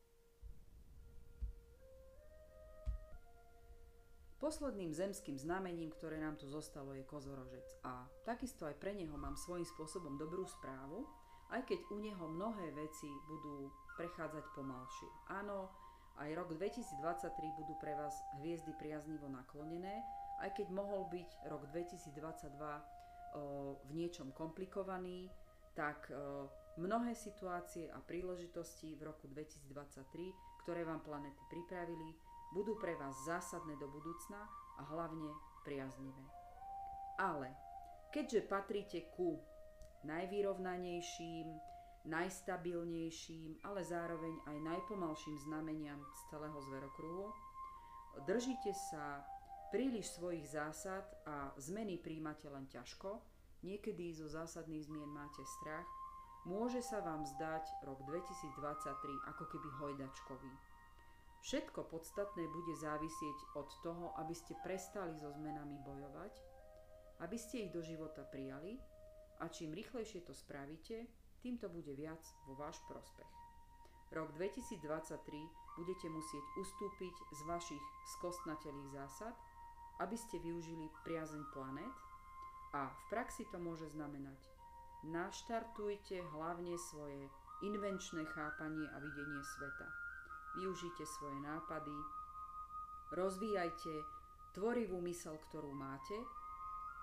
Posledným 4.41 4.89
zemským 4.89 5.37
znamením, 5.37 5.93
ktoré 5.93 6.17
nám 6.17 6.33
tu 6.33 6.49
zostalo, 6.49 6.97
je 6.97 7.05
kozorožec. 7.05 7.77
A 7.85 8.09
takisto 8.25 8.65
aj 8.65 8.73
pre 8.81 8.97
neho 8.97 9.13
mám 9.13 9.37
svojím 9.37 9.69
spôsobom 9.69 10.17
dobrú 10.17 10.49
správu, 10.49 11.05
aj 11.53 11.61
keď 11.69 11.79
u 11.93 12.01
neho 12.01 12.25
mnohé 12.25 12.73
veci 12.73 13.05
budú 13.29 13.69
prechádzať 14.01 14.41
pomalšie. 14.57 15.09
Áno, 15.29 15.69
aj 16.17 16.33
rok 16.33 16.57
2023 16.57 17.59
budú 17.61 17.77
pre 17.77 17.93
vás 17.93 18.17
hviezdy 18.41 18.73
priaznivo 18.81 19.29
naklonené, 19.29 20.01
aj 20.41 20.57
keď 20.57 20.73
mohol 20.73 21.05
byť 21.13 21.29
rok 21.45 21.69
2022 21.69 22.49
o, 22.57 23.77
v 23.77 23.91
niečom 23.93 24.33
komplikovaný, 24.33 25.29
tak 25.77 26.09
o, 26.09 26.49
mnohé 26.81 27.13
situácie 27.13 27.93
a 27.93 28.01
príležitosti 28.01 28.97
v 28.97 29.05
roku 29.05 29.29
2023, 29.29 30.65
ktoré 30.65 30.81
vám 30.81 31.05
planety 31.05 31.45
pripravili, 31.45 32.30
budú 32.51 32.75
pre 32.75 32.95
vás 32.99 33.15
zásadné 33.23 33.79
do 33.79 33.87
budúcna 33.87 34.43
a 34.79 34.81
hlavne 34.91 35.31
priaznivé. 35.63 36.23
Ale 37.19 37.51
keďže 38.11 38.47
patríte 38.47 38.99
ku 39.15 39.39
najvyrovnanejším, 40.03 41.47
najstabilnejším, 42.09 43.61
ale 43.61 43.85
zároveň 43.85 44.33
aj 44.49 44.57
najpomalším 44.57 45.37
znameniam 45.45 46.01
z 46.01 46.19
celého 46.33 46.59
zverokruhu, 46.65 47.29
držíte 48.25 48.73
sa 48.73 49.21
príliš 49.69 50.17
svojich 50.17 50.43
zásad 50.49 51.05
a 51.23 51.53
zmeny 51.61 52.01
príjmate 52.01 52.49
len 52.49 52.67
ťažko, 52.67 53.21
niekedy 53.61 54.11
zo 54.11 54.27
zásadných 54.27 54.89
zmien 54.89 55.07
máte 55.13 55.45
strach, 55.61 55.85
môže 56.43 56.81
sa 56.81 57.05
vám 57.05 57.21
zdať 57.37 57.85
rok 57.85 58.01
2023 58.09 59.29
ako 59.29 59.43
keby 59.47 59.69
hojdačkový 59.77 60.53
Všetko 61.41 61.89
podstatné 61.89 62.45
bude 62.45 62.73
závisieť 62.77 63.37
od 63.57 63.69
toho, 63.81 64.13
aby 64.21 64.33
ste 64.37 64.53
prestali 64.61 65.17
so 65.17 65.33
zmenami 65.33 65.77
bojovať, 65.81 66.33
aby 67.25 67.37
ste 67.37 67.65
ich 67.65 67.71
do 67.73 67.81
života 67.81 68.21
prijali 68.29 68.77
a 69.41 69.49
čím 69.49 69.73
rýchlejšie 69.73 70.21
to 70.21 70.37
spravíte, 70.37 71.09
tým 71.41 71.57
to 71.57 71.65
bude 71.69 71.89
viac 71.97 72.21
vo 72.45 72.53
váš 72.53 72.77
prospech. 72.85 73.31
Rok 74.13 74.37
2023 74.37 75.17
budete 75.81 76.07
musieť 76.13 76.45
ustúpiť 76.61 77.15
z 77.33 77.39
vašich 77.49 77.85
skostnatelých 78.19 78.89
zásad, 78.93 79.33
aby 79.97 80.17
ste 80.19 80.37
využili 80.37 80.93
priazeň 81.01 81.41
planét 81.55 81.95
a 82.77 82.91
v 82.91 83.01
praxi 83.09 83.49
to 83.49 83.57
môže 83.57 83.89
znamenať 83.97 84.51
naštartujte 85.03 86.21
hlavne 86.37 86.77
svoje 86.77 87.25
invenčné 87.65 88.21
chápanie 88.37 88.85
a 88.93 88.97
videnie 89.01 89.41
sveta 89.57 90.00
využite 90.57 91.03
svoje 91.05 91.37
nápady, 91.39 91.95
rozvíjajte 93.15 93.93
tvorivú 94.55 94.99
mysel, 95.07 95.39
ktorú 95.49 95.71
máte, 95.71 96.15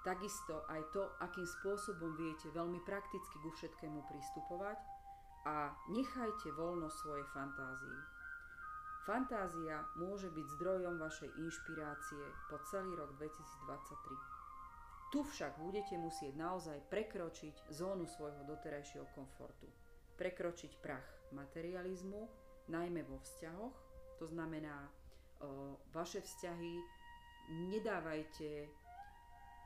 takisto 0.04 0.64
aj 0.68 0.82
to, 0.92 1.04
akým 1.20 1.44
spôsobom 1.44 2.16
viete 2.16 2.48
veľmi 2.52 2.80
prakticky 2.84 3.36
ku 3.40 3.50
všetkému 3.52 4.04
pristupovať 4.08 4.78
a 5.48 5.72
nechajte 5.92 6.52
voľno 6.56 6.88
svoje 6.92 7.24
fantázii. 7.32 7.98
Fantázia 9.08 9.88
môže 9.96 10.28
byť 10.28 10.46
zdrojom 10.60 11.00
vašej 11.00 11.32
inšpirácie 11.40 12.24
po 12.52 12.60
celý 12.68 12.92
rok 12.92 13.16
2023. 13.16 14.38
Tu 15.08 15.24
však 15.24 15.56
budete 15.64 15.96
musieť 15.96 16.36
naozaj 16.36 16.84
prekročiť 16.92 17.72
zónu 17.72 18.04
svojho 18.04 18.44
doterajšieho 18.44 19.08
komfortu, 19.16 19.72
prekročiť 20.20 20.76
prach 20.84 21.08
materializmu 21.32 22.28
najmä 22.68 23.02
vo 23.04 23.18
vzťahoch. 23.20 23.76
To 24.18 24.26
znamená, 24.28 24.88
vaše 25.92 26.20
vzťahy 26.20 26.82
nedávajte 27.72 28.68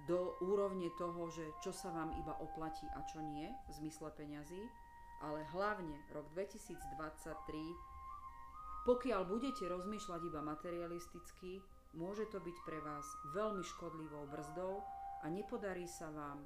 do 0.07 0.35
úrovne 0.43 0.91
toho, 0.99 1.31
že 1.31 1.47
čo 1.63 1.71
sa 1.71 1.95
vám 1.95 2.11
iba 2.19 2.35
oplatí 2.43 2.87
a 2.95 3.01
čo 3.07 3.23
nie 3.23 3.47
v 3.49 3.71
zmysle 3.83 4.11
peňazí, 4.13 4.63
ale 5.23 5.47
hlavne 5.55 5.95
rok 6.11 6.27
2023, 6.35 6.83
pokiaľ 8.83 9.21
budete 9.31 9.71
rozmýšľať 9.71 10.21
iba 10.27 10.43
materialisticky, 10.43 11.63
môže 11.95 12.27
to 12.35 12.43
byť 12.43 12.57
pre 12.67 12.83
vás 12.83 13.07
veľmi 13.31 13.63
škodlivou 13.63 14.27
brzdou 14.27 14.83
a 15.23 15.31
nepodarí 15.31 15.87
sa 15.87 16.11
vám 16.11 16.43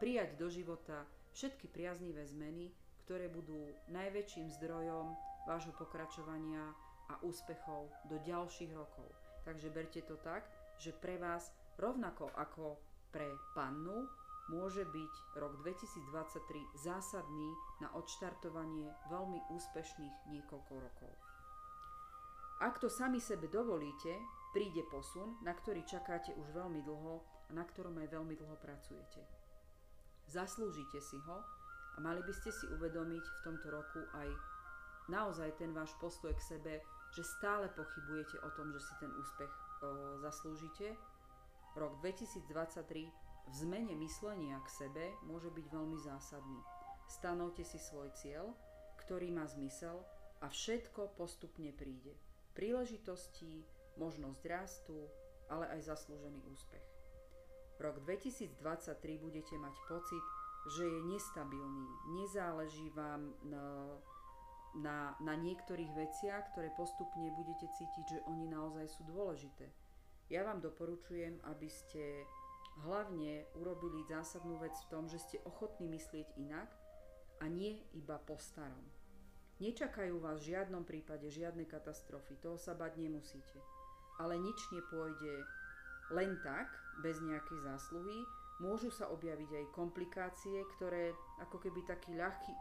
prijať 0.00 0.40
do 0.40 0.48
života 0.48 1.04
všetky 1.36 1.68
priaznivé 1.68 2.24
zmeny, 2.24 2.72
ktoré 3.04 3.28
budú 3.28 3.76
najväčším 3.92 4.48
zdrojom 4.56 5.12
vášho 5.48 5.72
pokračovania 5.76 6.74
a 7.10 7.14
úspechov 7.26 7.90
do 8.06 8.16
ďalších 8.22 8.72
rokov. 8.72 9.08
Takže 9.44 9.72
berte 9.72 10.00
to 10.04 10.20
tak, 10.20 10.46
že 10.78 10.94
pre 10.96 11.16
vás 11.16 11.50
rovnako 11.80 12.30
ako 12.36 12.76
pre 13.10 13.26
pannu 13.56 14.06
môže 14.50 14.82
byť 14.82 15.14
rok 15.38 15.62
2023 15.62 16.82
zásadný 16.82 17.50
na 17.78 17.88
odštartovanie 17.94 18.90
veľmi 19.08 19.40
úspešných 19.54 20.16
niekoľko 20.30 20.74
rokov. 20.74 21.12
Ak 22.60 22.76
to 22.76 22.92
sami 22.92 23.22
sebe 23.22 23.48
dovolíte, 23.48 24.20
príde 24.52 24.84
posun, 24.92 25.40
na 25.40 25.56
ktorý 25.56 25.80
čakáte 25.86 26.36
už 26.36 26.52
veľmi 26.52 26.84
dlho 26.84 27.14
a 27.48 27.50
na 27.56 27.64
ktorom 27.64 27.96
aj 28.04 28.08
veľmi 28.12 28.34
dlho 28.36 28.56
pracujete. 28.60 29.24
Zaslúžite 30.28 31.00
si 31.00 31.16
ho 31.24 31.38
a 31.96 31.98
mali 31.98 32.20
by 32.20 32.32
ste 32.36 32.50
si 32.52 32.68
uvedomiť 32.68 33.24
v 33.24 33.40
tomto 33.42 33.66
roku 33.72 34.02
aj 34.12 34.28
naozaj 35.10 35.58
ten 35.58 35.74
váš 35.74 35.90
postoj 35.98 36.30
k 36.30 36.46
sebe, 36.56 36.74
že 37.10 37.26
stále 37.26 37.66
pochybujete 37.74 38.38
o 38.46 38.50
tom, 38.54 38.70
že 38.70 38.78
si 38.78 38.94
ten 39.02 39.10
úspech 39.10 39.50
o, 39.50 39.58
zaslúžite. 40.22 40.94
Rok 41.74 41.98
2023 41.98 43.10
v 43.50 43.54
zmene 43.54 43.98
myslenia 43.98 44.62
k 44.62 44.68
sebe 44.86 45.04
môže 45.26 45.50
byť 45.50 45.66
veľmi 45.66 45.98
zásadný. 45.98 46.62
Stanovte 47.10 47.66
si 47.66 47.82
svoj 47.82 48.14
cieľ, 48.14 48.54
ktorý 49.02 49.34
má 49.34 49.42
zmysel 49.50 49.98
a 50.38 50.46
všetko 50.46 51.18
postupne 51.18 51.74
príde. 51.74 52.14
Príležitosti, 52.54 53.66
možnosť 53.98 54.42
rastu, 54.46 55.10
ale 55.50 55.66
aj 55.74 55.90
zaslúžený 55.90 56.46
úspech. 56.46 56.86
Rok 57.82 58.06
2023 58.06 58.54
budete 59.18 59.58
mať 59.58 59.74
pocit, 59.90 60.24
že 60.76 60.84
je 60.84 61.00
nestabilný, 61.08 61.88
nezáleží 62.20 62.92
vám 62.92 63.32
na 63.48 63.96
na, 64.78 65.18
na 65.18 65.34
niektorých 65.34 65.90
veciach, 65.94 66.54
ktoré 66.54 66.70
postupne 66.78 67.30
budete 67.34 67.66
cítiť, 67.66 68.04
že 68.06 68.24
oni 68.30 68.46
naozaj 68.46 68.86
sú 68.86 69.02
dôležité. 69.10 69.66
Ja 70.30 70.46
vám 70.46 70.62
doporučujem, 70.62 71.42
aby 71.50 71.66
ste 71.66 72.22
hlavne 72.86 73.50
urobili 73.58 74.06
zásadnú 74.06 74.62
vec 74.62 74.72
v 74.86 74.90
tom, 74.90 75.10
že 75.10 75.18
ste 75.18 75.42
ochotní 75.42 75.90
myslieť 75.90 76.38
inak 76.38 76.70
a 77.42 77.50
nie 77.50 77.82
iba 77.98 78.16
po 78.22 78.38
starom. 78.38 78.86
Nečakajú 79.60 80.22
vás 80.22 80.40
v 80.40 80.56
žiadnom 80.56 80.88
prípade 80.88 81.28
žiadne 81.28 81.68
katastrofy, 81.68 82.38
toho 82.40 82.56
sa 82.56 82.72
bať 82.72 82.96
nemusíte. 82.96 83.60
Ale 84.16 84.40
nič 84.40 84.56
nepôjde 84.72 85.44
len 86.16 86.38
tak, 86.40 86.72
bez 87.04 87.20
nejakej 87.20 87.58
zásluhy, 87.64 88.24
môžu 88.60 88.92
sa 88.92 89.08
objaviť 89.08 89.50
aj 89.50 89.74
komplikácie, 89.76 90.64
ktoré 90.76 91.12
ako 91.40 91.60
keby 91.60 91.80
taký 91.88 92.16
ľahký 92.16 92.52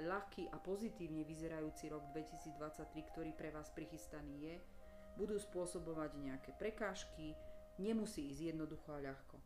ľahký 0.00 0.50
a 0.50 0.56
pozitívne 0.58 1.22
vyzerajúci 1.22 1.90
rok 1.90 2.10
2023, 2.10 3.10
ktorý 3.14 3.30
pre 3.34 3.54
vás 3.54 3.70
prichystaný 3.70 4.34
je, 4.42 4.54
budú 5.14 5.38
spôsobovať 5.38 6.10
nejaké 6.18 6.50
prekážky, 6.58 7.38
nemusí 7.78 8.30
ísť 8.30 8.54
jednoducho 8.54 8.90
a 8.94 9.02
ľahko. 9.02 9.36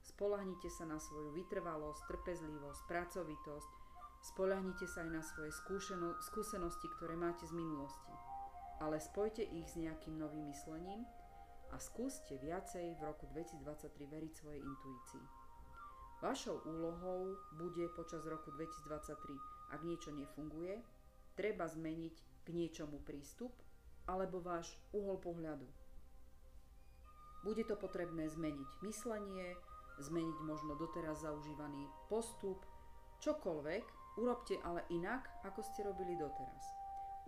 Spolahnite 0.00 0.68
sa 0.72 0.88
na 0.88 0.96
svoju 0.96 1.36
vytrvalosť, 1.36 2.08
trpezlivosť, 2.08 2.80
pracovitosť, 2.88 3.70
spolahnite 4.32 4.88
sa 4.88 5.04
aj 5.04 5.10
na 5.12 5.22
svoje 5.24 5.52
skúšeno- 5.52 6.16
skúsenosti, 6.24 6.88
ktoré 6.96 7.16
máte 7.16 7.44
z 7.44 7.52
minulosti. 7.52 8.12
Ale 8.80 8.96
spojte 8.96 9.44
ich 9.44 9.68
s 9.68 9.76
nejakým 9.76 10.16
novým 10.16 10.48
myslením 10.48 11.04
a 11.68 11.76
skúste 11.76 12.40
viacej 12.40 12.96
v 12.96 13.00
roku 13.04 13.28
2023 13.28 13.92
veriť 14.08 14.32
svojej 14.32 14.60
intuícii. 14.64 15.24
Vašou 16.20 16.64
úlohou 16.68 17.36
bude 17.56 17.88
počas 17.96 18.24
roku 18.28 18.52
2023, 18.52 19.59
ak 19.70 19.80
niečo 19.86 20.10
nefunguje, 20.12 20.82
treba 21.38 21.66
zmeniť 21.66 22.44
k 22.44 22.48
niečomu 22.52 23.00
prístup 23.02 23.54
alebo 24.10 24.42
váš 24.42 24.74
uhol 24.90 25.22
pohľadu. 25.22 25.66
Bude 27.40 27.64
to 27.64 27.78
potrebné 27.78 28.28
zmeniť 28.28 28.70
myslenie, 28.84 29.56
zmeniť 30.00 30.38
možno 30.44 30.76
doteraz 30.76 31.24
zaužívaný 31.24 31.88
postup, 32.12 32.60
čokoľvek, 33.24 33.84
urobte 34.20 34.60
ale 34.60 34.84
inak, 34.92 35.24
ako 35.48 35.60
ste 35.64 35.84
robili 35.88 36.16
doteraz. 36.20 36.64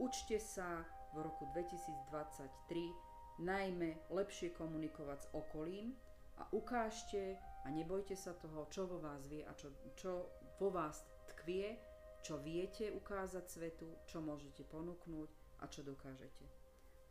Učte 0.00 0.36
sa 0.40 0.84
v 1.16 1.24
roku 1.24 1.48
2023 1.52 3.40
najmä 3.40 4.12
lepšie 4.12 4.52
komunikovať 4.52 5.18
s 5.24 5.30
okolím 5.32 5.96
a 6.40 6.48
ukážte 6.52 7.36
a 7.64 7.66
nebojte 7.72 8.16
sa 8.16 8.36
toho, 8.36 8.68
čo 8.68 8.88
vo 8.88 9.00
vás 9.00 9.28
vie 9.28 9.44
a 9.44 9.52
čo, 9.56 9.72
čo 9.96 10.28
vo 10.60 10.68
vás 10.72 11.04
tkvie, 11.32 11.91
čo 12.22 12.38
viete 12.38 12.94
ukázať 12.94 13.44
svetu, 13.50 13.98
čo 14.06 14.22
môžete 14.22 14.62
ponúknuť 14.70 15.30
a 15.62 15.66
čo 15.66 15.82
dokážete. 15.82 16.46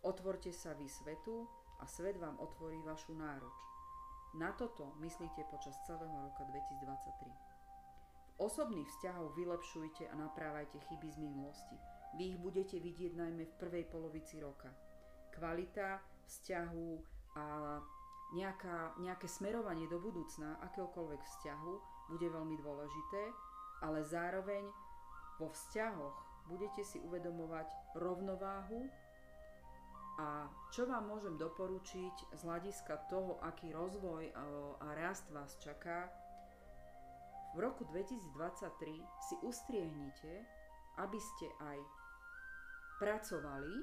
Otvorte 0.07 0.49
sa 0.55 0.73
vy 0.73 0.87
svetu 0.87 1.45
a 1.77 1.85
svet 1.85 2.17
vám 2.17 2.39
otvorí 2.39 2.79
vašu 2.81 3.13
náruč. 3.13 3.57
Na 4.39 4.55
toto 4.55 4.95
myslíte 5.03 5.43
počas 5.51 5.75
celého 5.83 6.15
roka 6.23 6.47
2023. 6.47 7.27
V 8.31 8.47
osobných 8.47 8.87
vzťahoch 8.87 9.35
vylepšujte 9.35 10.07
a 10.07 10.15
naprávajte 10.15 10.79
chyby 10.87 11.07
z 11.11 11.17
minulosti. 11.19 11.75
Vy 12.15 12.35
ich 12.35 12.39
budete 12.39 12.79
vidieť 12.79 13.13
najmä 13.13 13.43
v 13.45 13.57
prvej 13.59 13.85
polovici 13.91 14.39
roka. 14.39 14.71
Kvalita 15.35 15.99
vzťahu 16.25 16.89
a 17.35 17.45
nejaká, 18.31 18.95
nejaké 19.03 19.27
smerovanie 19.27 19.91
do 19.91 19.99
budúcna 19.99 20.55
akéhokoľvek 20.71 21.21
vzťahu 21.21 21.73
bude 22.15 22.27
veľmi 22.31 22.55
dôležité, 22.59 23.21
ale 23.83 23.99
zároveň 24.07 24.63
vo 25.41 25.49
vzťahoch 25.49 26.45
budete 26.45 26.85
si 26.85 27.01
uvedomovať 27.01 27.97
rovnováhu 27.97 28.85
a 30.21 30.45
čo 30.69 30.85
vám 30.85 31.09
môžem 31.09 31.33
doporučiť 31.41 32.37
z 32.37 32.41
hľadiska 32.45 33.09
toho, 33.09 33.41
aký 33.41 33.73
rozvoj 33.73 34.29
a 34.77 34.87
rast 34.93 35.25
vás 35.33 35.57
čaká, 35.57 36.13
v 37.51 37.65
roku 37.65 37.83
2023 37.89 39.01
si 39.27 39.35
ustriehnite, 39.41 40.45
aby 41.01 41.19
ste 41.19 41.47
aj 41.59 41.79
pracovali, 43.01 43.75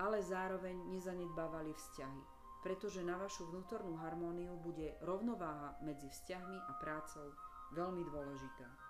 ale 0.00 0.18
zároveň 0.24 0.74
nezanedbávali 0.90 1.70
vzťahy 1.76 2.42
pretože 2.62 3.02
na 3.02 3.18
vašu 3.18 3.50
vnútornú 3.50 3.98
harmóniu 3.98 4.54
bude 4.62 4.94
rovnováha 5.02 5.74
medzi 5.82 6.06
vzťahmi 6.06 6.58
a 6.70 6.72
prácou 6.78 7.34
veľmi 7.74 8.06
dôležitá. 8.06 8.81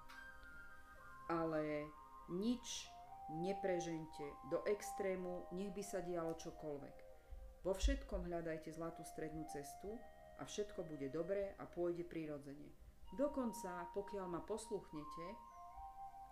Ale 1.32 1.88
nič 2.28 2.92
neprežente 3.40 4.26
do 4.52 4.60
extrému, 4.68 5.48
nech 5.56 5.72
by 5.72 5.80
sa 5.80 6.04
dialo 6.04 6.36
čokoľvek. 6.36 6.96
Vo 7.64 7.72
všetkom 7.72 8.28
hľadajte 8.28 8.74
zlatú 8.74 9.00
strednú 9.06 9.48
cestu 9.48 9.96
a 10.36 10.44
všetko 10.44 10.84
bude 10.84 11.08
dobré 11.08 11.56
a 11.56 11.64
pôjde 11.64 12.04
prirodzene. 12.04 12.68
Dokonca, 13.16 13.88
pokiaľ 13.96 14.26
ma 14.28 14.40
posluchnete, 14.44 15.26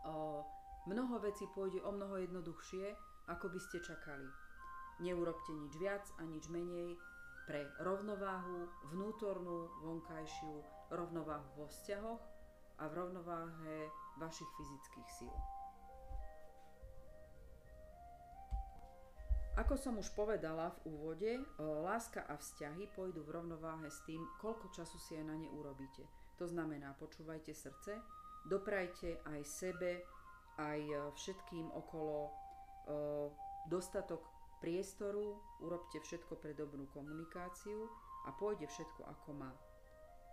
o, 0.04 0.44
mnoho 0.90 1.16
vecí 1.22 1.48
pôjde 1.54 1.80
o 1.86 1.92
mnoho 1.92 2.20
jednoduchšie, 2.20 2.92
ako 3.30 3.46
by 3.52 3.60
ste 3.62 3.78
čakali. 3.80 4.28
Neurobte 5.00 5.52
nič 5.54 5.72
viac 5.80 6.04
a 6.20 6.28
nič 6.28 6.50
menej, 6.52 6.98
pre 7.48 7.66
rovnováhu 7.82 8.68
vnútornú, 8.94 9.70
vonkajšiu, 9.82 10.54
rovnováhu 10.92 11.48
vo 11.58 11.66
vzťahoch 11.66 12.22
a 12.80 12.88
v 12.88 12.96
rovnováhe 12.96 13.76
vašich 14.16 14.48
fyzických 14.56 15.08
síl. 15.20 15.36
Ako 19.60 19.76
som 19.76 20.00
už 20.00 20.08
povedala 20.16 20.72
v 20.72 20.96
úvode, 20.96 21.32
láska 21.60 22.24
a 22.24 22.40
vzťahy 22.40 22.88
pôjdu 22.96 23.20
v 23.28 23.36
rovnováhe 23.36 23.92
s 23.92 24.00
tým, 24.08 24.24
koľko 24.40 24.72
času 24.72 24.96
si 24.96 25.20
aj 25.20 25.28
na 25.28 25.36
ne 25.36 25.52
urobíte. 25.52 26.08
To 26.40 26.48
znamená, 26.48 26.96
počúvajte 26.96 27.52
srdce, 27.52 28.00
doprajte 28.48 29.20
aj 29.28 29.40
sebe, 29.44 30.00
aj 30.56 31.12
všetkým 31.12 31.68
okolo 31.76 32.32
dostatok 33.68 34.24
priestoru, 34.64 35.36
urobte 35.60 36.00
všetko 36.00 36.40
pre 36.40 36.56
dobrú 36.56 36.88
komunikáciu 36.96 37.84
a 38.24 38.32
pôjde 38.32 38.64
všetko 38.64 39.04
ako 39.04 39.36
má. 39.36 39.52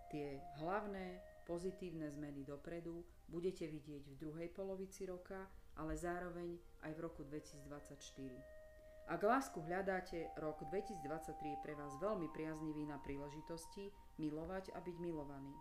Tie 0.08 0.40
hlavné 0.64 1.20
pozitívne 1.48 2.12
zmeny 2.12 2.44
dopredu 2.44 3.00
budete 3.32 3.64
vidieť 3.64 4.04
v 4.04 4.18
druhej 4.20 4.52
polovici 4.52 5.08
roka, 5.08 5.48
ale 5.80 5.96
zároveň 5.96 6.60
aj 6.84 6.92
v 6.92 7.00
roku 7.00 7.24
2024. 7.24 7.96
Ak 9.08 9.24
lásku 9.24 9.56
hľadáte, 9.64 10.28
rok 10.36 10.60
2023 10.68 11.56
je 11.56 11.58
pre 11.64 11.72
vás 11.72 11.96
veľmi 11.96 12.28
priaznivý 12.28 12.84
na 12.84 13.00
príležitosti 13.00 13.88
milovať 14.20 14.76
a 14.76 14.84
byť 14.84 14.96
milovaný. 15.00 15.56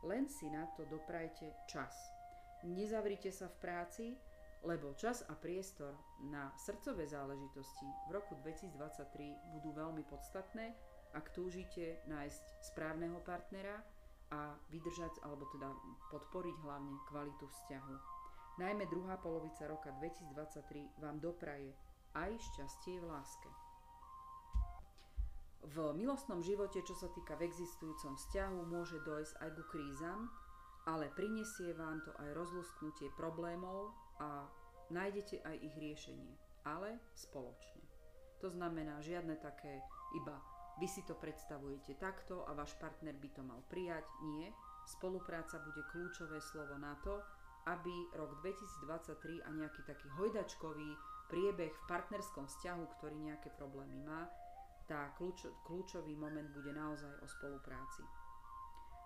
Len 0.00 0.24
si 0.24 0.48
na 0.48 0.64
to 0.72 0.88
doprajte 0.88 1.52
čas. 1.68 1.92
Nezavrite 2.64 3.28
sa 3.28 3.52
v 3.52 3.60
práci, 3.60 4.16
lebo 4.64 4.96
čas 4.96 5.20
a 5.28 5.36
priestor 5.36 5.92
na 6.32 6.48
srdcové 6.56 7.04
záležitosti 7.04 7.84
v 8.08 8.16
roku 8.16 8.32
2023 8.40 9.52
budú 9.52 9.76
veľmi 9.76 10.00
podstatné, 10.08 10.72
ak 11.12 11.36
túžite 11.36 12.00
nájsť 12.08 12.44
správneho 12.64 13.20
partnera 13.20 13.84
a 14.34 14.58
vydržať 14.74 15.22
alebo 15.22 15.46
teda 15.54 15.70
podporiť 16.10 16.56
hlavne 16.66 16.94
kvalitu 17.06 17.46
vzťahu. 17.46 17.94
Najmä 18.56 18.88
druhá 18.88 19.20
polovica 19.20 19.68
roka 19.68 19.92
2023 20.00 21.02
vám 21.02 21.20
dopraje 21.20 21.76
aj 22.16 22.32
šťastie 22.40 22.98
v 22.98 23.06
láske. 23.06 23.50
V 25.66 25.92
milostnom 25.98 26.40
živote, 26.40 26.80
čo 26.80 26.94
sa 26.94 27.10
týka 27.10 27.36
v 27.36 27.50
existujúcom 27.50 28.14
vzťahu, 28.16 28.58
môže 28.70 29.02
dojsť 29.02 29.34
aj 29.42 29.50
ku 29.50 29.64
krízam, 29.68 30.30
ale 30.86 31.10
prinesie 31.12 31.74
vám 31.74 32.00
to 32.06 32.14
aj 32.22 32.38
rozlusknutie 32.38 33.10
problémov 33.18 33.90
a 34.22 34.46
nájdete 34.94 35.42
aj 35.42 35.56
ich 35.58 35.74
riešenie, 35.74 36.32
ale 36.62 37.02
spoločne. 37.18 37.82
To 38.40 38.48
znamená 38.48 39.02
žiadne 39.02 39.34
také 39.42 39.82
iba 40.14 40.38
vy 40.76 40.86
si 40.88 41.02
to 41.08 41.16
predstavujete 41.16 41.96
takto 41.96 42.44
a 42.44 42.52
váš 42.52 42.76
partner 42.76 43.16
by 43.16 43.28
to 43.32 43.42
mal 43.42 43.60
prijať. 43.72 44.04
Nie. 44.28 44.52
Spolupráca 44.86 45.58
bude 45.64 45.82
kľúčové 45.90 46.38
slovo 46.38 46.76
na 46.78 46.94
to, 47.02 47.18
aby 47.66 47.94
rok 48.14 48.38
2023 48.44 49.42
a 49.42 49.50
nejaký 49.50 49.82
taký 49.82 50.06
hojdačkový 50.14 50.90
priebeh 51.26 51.74
v 51.74 51.86
partnerskom 51.90 52.46
vzťahu, 52.46 52.84
ktorý 52.98 53.16
nejaké 53.18 53.50
problémy 53.58 53.98
má, 54.06 54.30
tá 54.86 55.10
kľúč, 55.18 55.50
kľúčový 55.66 56.14
moment 56.14 56.46
bude 56.54 56.70
naozaj 56.70 57.10
o 57.18 57.26
spolupráci. 57.26 58.06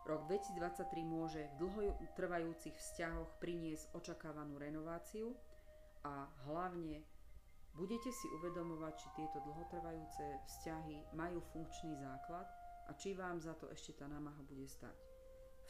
Rok 0.05 0.29
2023 0.29 0.85
môže 1.05 1.41
v 1.57 1.65
dlhotrvajúcich 1.65 2.77
vzťahoch 2.77 3.41
priniesť 3.41 3.89
očakávanú 3.97 4.61
renováciu 4.61 5.33
a 6.05 6.29
hlavne 6.49 7.05
budete 7.75 8.11
si 8.11 8.27
uvedomovať, 8.35 8.95
či 8.99 9.09
tieto 9.15 9.39
dlhotrvajúce 9.43 10.25
vzťahy 10.47 11.15
majú 11.15 11.39
funkčný 11.53 11.95
základ 11.99 12.47
a 12.89 12.95
či 12.99 13.15
vám 13.15 13.39
za 13.39 13.55
to 13.55 13.71
ešte 13.71 13.99
tá 13.99 14.11
námaha 14.11 14.43
bude 14.47 14.67
stať. 14.67 14.97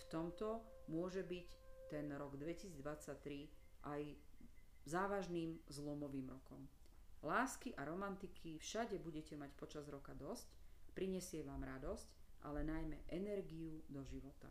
V 0.01 0.03
tomto 0.09 0.65
môže 0.89 1.21
byť 1.21 1.49
ten 1.93 2.09
rok 2.17 2.41
2023 2.41 2.81
aj 3.85 4.03
závažným 4.89 5.61
zlomovým 5.69 6.31
rokom. 6.31 6.65
Lásky 7.21 7.77
a 7.77 7.85
romantiky 7.85 8.57
všade 8.57 8.97
budete 8.97 9.37
mať 9.37 9.53
počas 9.61 9.85
roka 9.93 10.17
dosť, 10.17 10.49
prinesie 10.97 11.45
vám 11.45 11.61
radosť, 11.61 12.09
ale 12.49 12.65
najmä 12.65 13.05
energiu 13.13 13.85
do 13.93 14.01
života. 14.09 14.49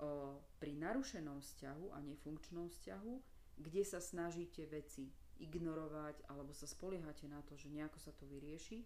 O, 0.00 0.40
pri 0.56 0.72
narušenom 0.80 1.44
vzťahu 1.44 1.92
a 1.92 2.00
nefunkčnom 2.00 2.72
vzťahu, 2.72 3.14
kde 3.60 3.82
sa 3.84 4.00
snažíte 4.00 4.64
veci 4.68 5.12
ignorovať 5.40 6.26
alebo 6.32 6.52
sa 6.56 6.68
spoliehate 6.68 7.28
na 7.28 7.44
to, 7.44 7.54
že 7.58 7.72
nejako 7.72 7.98
sa 8.00 8.12
to 8.16 8.24
vyrieši, 8.28 8.84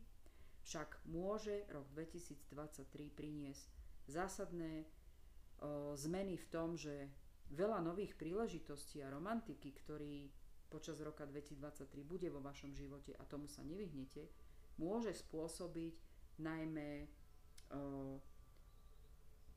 však 0.66 1.02
môže 1.08 1.64
rok 1.72 1.88
2023 1.96 2.84
priniesť 3.12 3.64
zásadné 4.10 4.84
o, 4.84 5.96
zmeny 5.96 6.36
v 6.36 6.46
tom, 6.52 6.76
že 6.76 7.08
veľa 7.50 7.80
nových 7.82 8.14
príležitostí 8.14 9.02
a 9.02 9.10
romantiky, 9.10 9.72
ktorý 9.72 10.30
počas 10.70 11.02
roka 11.02 11.26
2023 11.26 12.06
bude 12.06 12.30
vo 12.30 12.38
vašom 12.38 12.70
živote 12.76 13.16
a 13.18 13.26
tomu 13.26 13.50
sa 13.50 13.66
nevyhnete, 13.66 14.30
môže 14.78 15.10
spôsobiť 15.10 15.98
najmä 16.38 17.10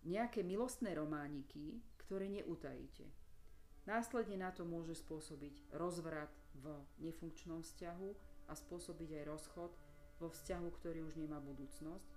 nejaké 0.03 0.43
milostné 0.43 0.93
romániky, 0.93 1.79
ktoré 1.97 2.27
neutajíte. 2.27 3.07
Následne 3.87 4.39
na 4.39 4.51
to 4.51 4.67
môže 4.67 4.99
spôsobiť 4.99 5.75
rozvrat 5.75 6.31
v 6.59 6.65
nefunkčnom 7.01 7.61
vzťahu 7.65 8.09
a 8.49 8.53
spôsobiť 8.53 9.09
aj 9.21 9.23
rozchod 9.29 9.71
vo 10.21 10.27
vzťahu, 10.29 10.67
ktorý 10.79 11.03
už 11.03 11.17
nemá 11.17 11.41
budúcnosť 11.41 12.11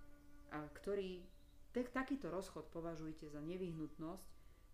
a 0.52 0.62
ktorý, 0.76 1.24
tak, 1.72 1.90
takýto 1.90 2.28
rozchod 2.28 2.68
považujte 2.70 3.26
za 3.26 3.40
nevyhnutnosť, 3.40 4.28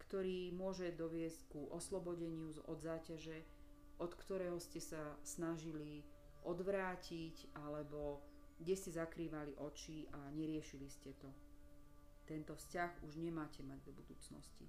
ktorý 0.08 0.52
môže 0.52 0.92
doviesť 0.92 1.40
ku 1.48 1.70
oslobodeniu 1.72 2.52
od 2.68 2.78
záťaže, 2.82 3.40
od 4.02 4.12
ktorého 4.12 4.58
ste 4.58 4.82
sa 4.82 5.16
snažili 5.22 6.04
odvrátiť 6.42 7.54
alebo 7.54 8.20
kde 8.58 8.74
ste 8.76 8.90
zakrývali 8.94 9.58
oči 9.58 10.06
a 10.10 10.30
neriešili 10.34 10.86
ste 10.90 11.14
to. 11.18 11.30
Tento 12.26 12.54
vzťah 12.54 13.02
už 13.06 13.18
nemáte 13.18 13.62
mať 13.66 13.90
do 13.90 13.92
budúcnosti. 13.94 14.66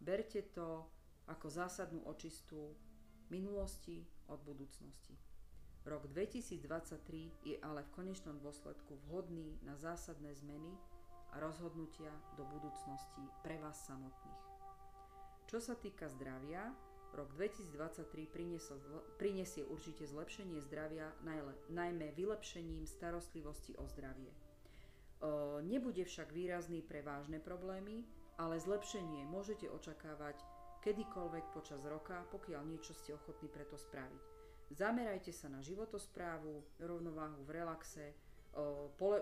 Berte 0.00 0.40
to 0.52 0.88
ako 1.28 1.46
zásadnú 1.48 2.04
očistú 2.04 2.76
minulosti 3.32 4.04
od 4.28 4.40
budúcnosti. 4.44 5.16
Rok 5.84 6.08
2023 6.08 7.44
je 7.44 7.56
ale 7.60 7.84
v 7.84 7.92
konečnom 7.92 8.40
dôsledku 8.40 8.96
vhodný 9.04 9.60
na 9.68 9.76
zásadné 9.76 10.32
zmeny 10.32 10.72
a 11.36 11.44
rozhodnutia 11.44 12.08
do 12.40 12.48
budúcnosti 12.48 13.20
pre 13.44 13.60
vás 13.60 13.84
samotných. 13.84 14.42
Čo 15.44 15.60
sa 15.60 15.76
týka 15.76 16.08
zdravia, 16.08 16.72
rok 17.12 17.28
2023 17.36 18.08
priniesol, 18.32 18.80
prinesie 19.20 19.62
určite 19.68 20.08
zlepšenie 20.08 20.56
zdravia, 20.64 21.12
najmä 21.68 22.16
vylepšením 22.16 22.88
starostlivosti 22.88 23.76
o 23.76 23.84
zdravie. 23.84 24.32
Nebude 25.68 26.08
však 26.08 26.32
výrazný 26.32 26.80
pre 26.80 27.04
vážne 27.04 27.44
problémy, 27.44 28.08
ale 28.40 28.56
zlepšenie 28.56 29.28
môžete 29.28 29.68
očakávať 29.68 30.40
kedykoľvek 30.84 31.56
počas 31.56 31.80
roka, 31.88 32.20
pokiaľ 32.28 32.60
niečo 32.68 32.92
ste 32.92 33.16
ochotní 33.16 33.48
preto 33.48 33.80
spraviť. 33.80 34.22
Zamerajte 34.68 35.32
sa 35.32 35.48
na 35.48 35.64
životosprávu, 35.64 36.84
rovnováhu 36.84 37.40
v 37.48 37.50
relaxe, 37.56 38.12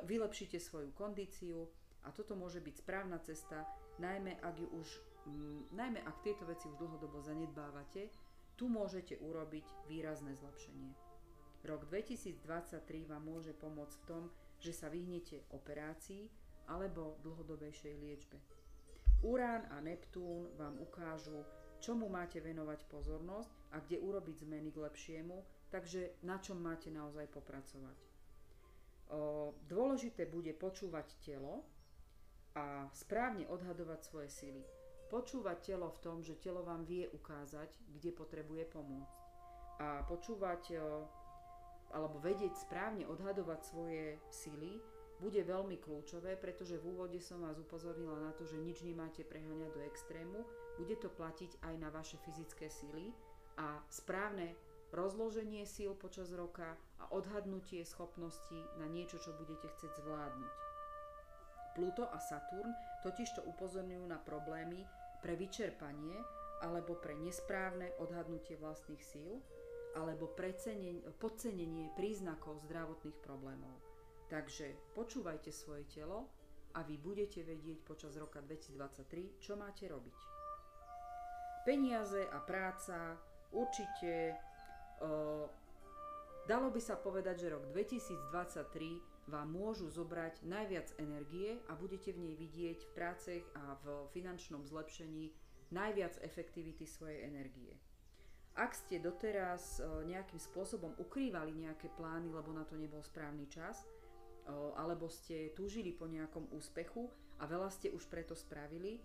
vylepšite 0.03 0.59
svoju 0.59 0.91
kondíciu 0.93 1.71
a 2.03 2.11
toto 2.11 2.35
môže 2.35 2.59
byť 2.59 2.75
správna 2.83 3.23
cesta, 3.23 3.63
najmä 4.03 4.43
ak, 4.43 4.59
ju 4.59 4.69
už, 4.75 4.89
m, 5.31 5.63
najmä 5.71 6.03
ak 6.03 6.27
tieto 6.27 6.43
veci 6.51 6.67
už 6.67 6.77
dlhodobo 6.83 7.23
zanedbávate, 7.23 8.11
tu 8.59 8.67
môžete 8.67 9.23
urobiť 9.23 9.65
výrazné 9.87 10.35
zlepšenie. 10.35 10.93
Rok 11.63 11.87
2023 11.87 13.07
vám 13.07 13.23
môže 13.23 13.55
pomôcť 13.55 13.97
v 14.03 14.07
tom, 14.11 14.23
že 14.59 14.75
sa 14.75 14.91
vyhnete 14.91 15.47
operácii 15.55 16.27
alebo 16.67 17.23
dlhodobejšej 17.23 17.95
liečbe. 17.99 18.62
Urán 19.23 19.71
a 19.71 19.79
Neptún 19.79 20.51
vám 20.59 20.83
ukážu, 20.83 21.47
čomu 21.79 22.11
máte 22.11 22.43
venovať 22.43 22.91
pozornosť 22.91 23.55
a 23.71 23.79
kde 23.79 24.03
urobiť 24.03 24.43
zmeny 24.43 24.75
k 24.75 24.83
lepšiemu, 24.83 25.47
takže 25.71 26.19
na 26.27 26.43
čom 26.43 26.59
máte 26.59 26.91
naozaj 26.91 27.31
popracovať. 27.31 27.99
Dôležité 29.71 30.27
bude 30.27 30.51
počúvať 30.59 31.15
telo 31.23 31.63
a 32.59 32.91
správne 32.91 33.47
odhadovať 33.47 34.01
svoje 34.03 34.29
sily. 34.33 34.63
Počúvať 35.07 35.71
telo 35.71 35.93
v 35.93 36.03
tom, 36.03 36.17
že 36.25 36.41
telo 36.41 36.67
vám 36.67 36.83
vie 36.83 37.07
ukázať, 37.07 37.69
kde 37.95 38.11
potrebuje 38.17 38.65
pomôcť. 38.75 39.17
A 39.79 40.03
počúvať 40.09 40.83
alebo 41.93 42.17
vedieť 42.25 42.57
správne 42.57 43.05
odhadovať 43.05 43.61
svoje 43.69 44.17
sily 44.33 44.81
bude 45.23 45.39
veľmi 45.39 45.79
kľúčové, 45.79 46.35
pretože 46.35 46.83
v 46.83 46.99
úvode 46.99 47.23
som 47.23 47.47
vás 47.47 47.55
upozornila 47.63 48.19
na 48.19 48.35
to, 48.35 48.43
že 48.43 48.59
nič 48.59 48.83
nemáte 48.83 49.23
preháňať 49.23 49.71
do 49.71 49.83
extrému. 49.87 50.43
Bude 50.83 50.99
to 50.99 51.07
platiť 51.07 51.63
aj 51.63 51.75
na 51.79 51.95
vaše 51.95 52.19
fyzické 52.27 52.67
síly 52.67 53.15
a 53.55 53.79
správne 53.87 54.59
rozloženie 54.91 55.63
síl 55.63 55.95
počas 55.95 56.35
roka 56.35 56.75
a 56.99 57.07
odhadnutie 57.15 57.87
schopností 57.87 58.59
na 58.83 58.91
niečo, 58.91 59.23
čo 59.23 59.31
budete 59.39 59.71
chcieť 59.71 59.93
zvládnuť. 60.03 60.55
Pluto 61.73 62.05
a 62.05 62.19
Saturn 62.21 62.75
totižto 63.01 63.49
upozorňujú 63.49 64.05
na 64.05 64.21
problémy 64.21 64.85
pre 65.25 65.39
vyčerpanie 65.39 66.19
alebo 66.61 66.99
pre 67.01 67.17
nesprávne 67.17 67.95
odhadnutie 68.03 68.61
vlastných 68.61 69.01
síl 69.01 69.41
alebo 69.93 70.29
podcenenie 71.17 71.93
príznakov 71.97 72.61
zdravotných 72.65 73.19
problémov. 73.25 73.82
Takže 74.31 74.95
počúvajte 74.95 75.51
svoje 75.55 75.87
telo 75.91 76.29
a 76.73 76.81
vy 76.83 76.97
budete 76.97 77.45
vedieť 77.45 77.85
počas 77.85 78.17
roka 78.17 78.41
2023, 78.41 79.43
čo 79.43 79.57
máte 79.57 79.89
robiť. 79.89 80.19
Peniaze 81.63 82.27
a 82.27 82.43
práca 82.43 83.15
určite 83.55 84.35
uh, 84.35 85.47
dalo 86.49 86.69
by 86.75 86.81
sa 86.83 86.99
povedať, 86.99 87.47
že 87.47 87.53
rok 87.55 87.71
2023 87.71 89.31
vám 89.31 89.49
môžu 89.55 89.87
zobrať 89.87 90.43
najviac 90.43 90.91
energie 90.99 91.63
a 91.71 91.79
budete 91.79 92.11
v 92.11 92.27
nej 92.27 92.35
vidieť 92.35 92.79
v 92.83 92.95
prácech 92.97 93.45
a 93.55 93.79
v 93.87 94.11
finančnom 94.11 94.67
zlepšení 94.67 95.31
najviac 95.71 96.19
efektivity 96.27 96.83
svojej 96.83 97.23
energie. 97.31 97.79
Ak 98.53 98.77
ste 98.77 99.01
doteraz 99.01 99.81
nejakým 100.05 100.37
spôsobom 100.37 100.93
ukrývali 101.01 101.57
nejaké 101.57 101.89
plány, 101.97 102.29
lebo 102.29 102.53
na 102.53 102.69
to 102.69 102.77
nebol 102.77 103.01
správny 103.01 103.49
čas, 103.49 103.89
alebo 104.51 105.07
ste 105.07 105.55
túžili 105.55 105.95
po 105.95 106.11
nejakom 106.11 106.51
úspechu 106.51 107.07
a 107.39 107.47
veľa 107.47 107.71
ste 107.71 107.95
už 107.95 108.07
preto 108.11 108.35
spravili, 108.35 108.99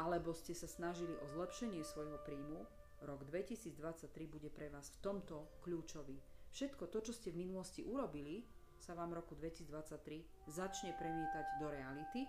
alebo 0.00 0.32
ste 0.32 0.56
sa 0.56 0.66
snažili 0.66 1.12
o 1.12 1.26
zlepšenie 1.28 1.84
svojho 1.84 2.18
príjmu, 2.24 2.64
rok 3.04 3.24
2023 3.28 4.08
bude 4.26 4.48
pre 4.52 4.72
vás 4.72 4.90
v 4.96 5.00
tomto 5.04 5.60
kľúčový. 5.64 6.16
Všetko 6.50 6.90
to, 6.90 6.98
čo 7.04 7.12
ste 7.14 7.30
v 7.30 7.46
minulosti 7.46 7.86
urobili, 7.86 8.42
sa 8.80 8.96
vám 8.96 9.12
roku 9.12 9.36
2023 9.36 10.48
začne 10.48 10.96
premietať 10.96 11.46
do 11.60 11.68
reality 11.68 12.24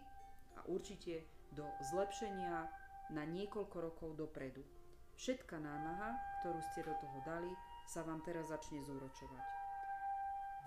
a 0.60 0.68
určite 0.68 1.24
do 1.56 1.64
zlepšenia 1.92 2.68
na 3.16 3.24
niekoľko 3.24 3.78
rokov 3.82 4.10
dopredu. 4.20 4.64
Všetká 5.16 5.60
námaha, 5.60 6.16
ktorú 6.42 6.60
ste 6.72 6.82
do 6.84 6.94
toho 7.00 7.20
dali, 7.24 7.52
sa 7.88 8.04
vám 8.04 8.24
teraz 8.24 8.52
začne 8.52 8.80
zúročovať. 8.84 9.46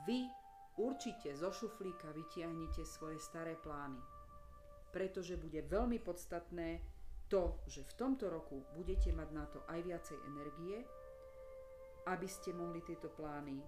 Vy 0.05 0.29
Určite 0.75 1.31
zo 1.39 1.55
šuflíka 1.55 2.11
vytiahnite 2.11 2.83
svoje 2.83 3.23
staré 3.23 3.55
plány, 3.55 4.03
pretože 4.91 5.39
bude 5.39 5.63
veľmi 5.63 6.03
podstatné 6.03 6.83
to, 7.31 7.63
že 7.71 7.87
v 7.87 7.93
tomto 7.95 8.27
roku 8.27 8.67
budete 8.75 9.15
mať 9.15 9.29
na 9.31 9.47
to 9.47 9.63
aj 9.71 9.81
viacej 9.87 10.19
energie, 10.27 10.83
aby 12.11 12.29
ste 12.29 12.53
mohli 12.53 12.85
tieto 12.85 13.09
plány 13.09 13.57
e, 13.57 13.67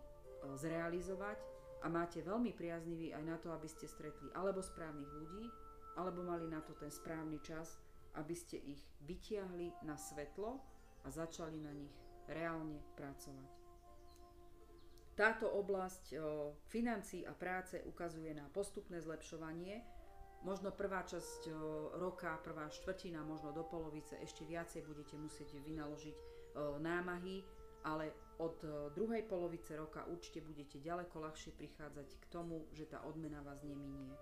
zrealizovať 0.58 1.38
a 1.82 1.86
máte 1.88 2.20
veľmi 2.20 2.52
priaznivý 2.52 3.16
aj 3.16 3.24
na 3.24 3.36
to, 3.40 3.48
aby 3.54 3.70
ste 3.70 3.88
stretli 3.88 4.28
alebo 4.36 4.60
správnych 4.60 5.08
ľudí, 5.08 5.46
alebo 5.96 6.20
mali 6.26 6.44
na 6.50 6.60
to 6.60 6.76
ten 6.76 6.92
správny 6.92 7.40
čas, 7.40 7.80
aby 8.20 8.36
ste 8.36 8.60
ich 8.60 8.82
vytiahli 9.08 9.72
na 9.88 9.96
svetlo 9.96 10.60
a 11.04 11.08
začali 11.08 11.56
na 11.62 11.72
nich 11.72 11.94
reálne 12.28 12.82
pracovať. 12.98 13.55
Táto 15.16 15.48
oblasť 15.48 16.12
financí 16.68 17.24
a 17.24 17.32
práce 17.32 17.80
ukazuje 17.88 18.36
na 18.36 18.44
postupné 18.52 19.00
zlepšovanie. 19.00 19.80
Možno 20.44 20.68
prvá 20.76 21.02
časť 21.08 21.48
roka, 21.96 22.36
prvá 22.44 22.68
štvrtina, 22.68 23.24
možno 23.24 23.56
do 23.56 23.64
polovice 23.64 24.20
ešte 24.20 24.44
viacej 24.44 24.84
budete 24.84 25.16
musieť 25.16 25.56
vynaložiť 25.64 26.16
námahy, 26.84 27.40
ale 27.88 28.12
od 28.36 28.60
druhej 28.92 29.24
polovice 29.24 29.72
roka 29.80 30.04
určite 30.04 30.44
budete 30.44 30.84
ďaleko 30.84 31.16
ľahšie 31.16 31.56
prichádzať 31.56 32.08
k 32.20 32.24
tomu, 32.28 32.68
že 32.76 32.84
tá 32.84 33.00
odmena 33.08 33.40
vás 33.40 33.64
neminie. 33.64 34.12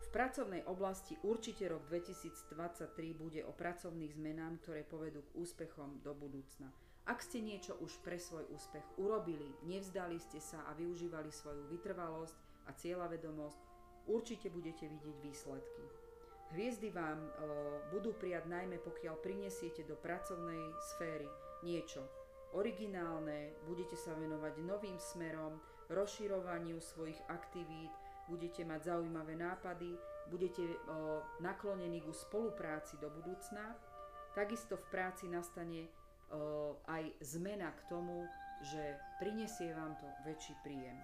V 0.00 0.08
pracovnej 0.08 0.64
oblasti 0.64 1.12
určite 1.28 1.68
rok 1.68 1.84
2023 1.92 2.88
bude 3.12 3.44
o 3.44 3.52
pracovných 3.52 4.16
zmenách, 4.16 4.64
ktoré 4.64 4.80
povedú 4.80 5.20
k 5.28 5.36
úspechom 5.36 6.00
do 6.00 6.16
budúcna. 6.16 6.72
Ak 7.06 7.22
ste 7.22 7.38
niečo 7.38 7.78
už 7.78 8.02
pre 8.02 8.18
svoj 8.18 8.50
úspech 8.50 8.82
urobili, 8.98 9.46
nevzdali 9.62 10.18
ste 10.18 10.42
sa 10.42 10.66
a 10.66 10.74
využívali 10.74 11.30
svoju 11.30 11.70
vytrvalosť 11.70 12.34
a 12.66 12.74
cieľavedomosť, 12.74 13.60
určite 14.10 14.50
budete 14.50 14.90
vidieť 14.90 15.16
výsledky. 15.22 15.86
Hviezdy 16.50 16.90
vám 16.90 17.18
o, 17.18 17.30
budú 17.94 18.10
prijať 18.14 18.50
najmä 18.50 18.82
pokiaľ 18.82 19.22
prinesiete 19.22 19.86
do 19.86 19.94
pracovnej 19.98 20.74
sféry 20.94 21.26
niečo 21.62 22.06
originálne, 22.54 23.54
budete 23.66 23.94
sa 23.98 24.14
venovať 24.14 24.62
novým 24.62 24.98
smerom, 24.98 25.58
rozširovaniu 25.90 26.78
svojich 26.82 27.18
aktivít, 27.30 27.90
budete 28.26 28.66
mať 28.66 28.94
zaujímavé 28.94 29.38
nápady, 29.38 29.94
budete 30.26 30.62
o, 30.90 31.22
naklonení 31.38 32.02
ku 32.02 32.10
spolupráci 32.10 32.98
do 32.98 33.10
budúcna. 33.10 33.78
Takisto 34.34 34.74
v 34.74 34.86
práci 34.90 35.30
nastane 35.30 35.86
aj 36.86 37.04
zmena 37.22 37.70
k 37.70 37.80
tomu, 37.86 38.26
že 38.64 38.96
prinesie 39.20 39.72
vám 39.76 39.94
to 40.00 40.08
väčší 40.24 40.54
príjem. 40.64 40.96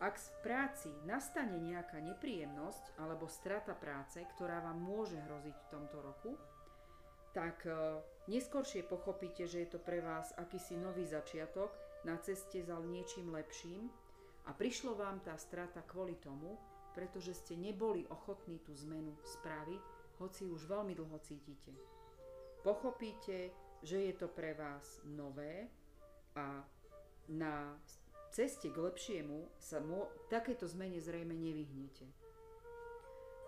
Ak 0.00 0.16
v 0.16 0.30
práci 0.40 0.88
nastane 1.04 1.60
nejaká 1.60 2.00
nepríjemnosť 2.00 2.96
alebo 2.96 3.28
strata 3.28 3.76
práce, 3.76 4.24
ktorá 4.36 4.64
vám 4.64 4.80
môže 4.80 5.20
hroziť 5.20 5.56
v 5.56 5.70
tomto 5.70 6.00
roku, 6.00 6.32
tak 7.36 7.68
e, 7.68 8.00
neskôršie 8.32 8.80
pochopíte, 8.88 9.44
že 9.44 9.62
je 9.62 9.68
to 9.76 9.78
pre 9.78 10.00
vás 10.00 10.32
akýsi 10.40 10.74
nový 10.80 11.04
začiatok 11.04 11.70
na 12.08 12.16
ceste 12.16 12.64
za 12.64 12.80
niečím 12.80 13.28
lepším 13.28 13.92
a 14.48 14.56
prišlo 14.56 14.96
vám 14.96 15.20
tá 15.20 15.36
strata 15.36 15.84
kvôli 15.84 16.16
tomu, 16.16 16.56
pretože 16.96 17.36
ste 17.36 17.54
neboli 17.60 18.08
ochotní 18.08 18.58
tú 18.64 18.72
zmenu 18.82 19.14
spraviť, 19.22 19.82
hoci 20.16 20.48
už 20.48 20.64
veľmi 20.64 20.96
dlho 20.96 21.18
cítite. 21.22 21.76
Pochopíte, 22.64 23.52
že 23.82 23.98
je 24.10 24.14
to 24.16 24.28
pre 24.28 24.52
vás 24.54 25.00
nové 25.04 25.68
a 26.36 26.64
na 27.30 27.76
ceste 28.30 28.70
k 28.70 28.76
lepšiemu 28.78 29.50
sa 29.58 29.82
mo- 29.82 30.10
takéto 30.30 30.66
zmene 30.66 31.02
zrejme 31.02 31.34
nevyhnete. 31.34 32.06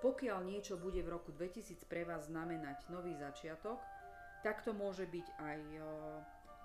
Pokiaľ 0.02 0.42
niečo 0.42 0.74
bude 0.74 0.98
v 0.98 1.14
roku 1.14 1.30
2000 1.30 1.86
pre 1.86 2.02
vás 2.02 2.26
znamenať 2.26 2.90
nový 2.90 3.14
začiatok, 3.14 3.78
tak 4.42 4.66
to 4.66 4.74
môže 4.74 5.06
byť 5.06 5.26
aj 5.38 5.60
o, 5.78 5.90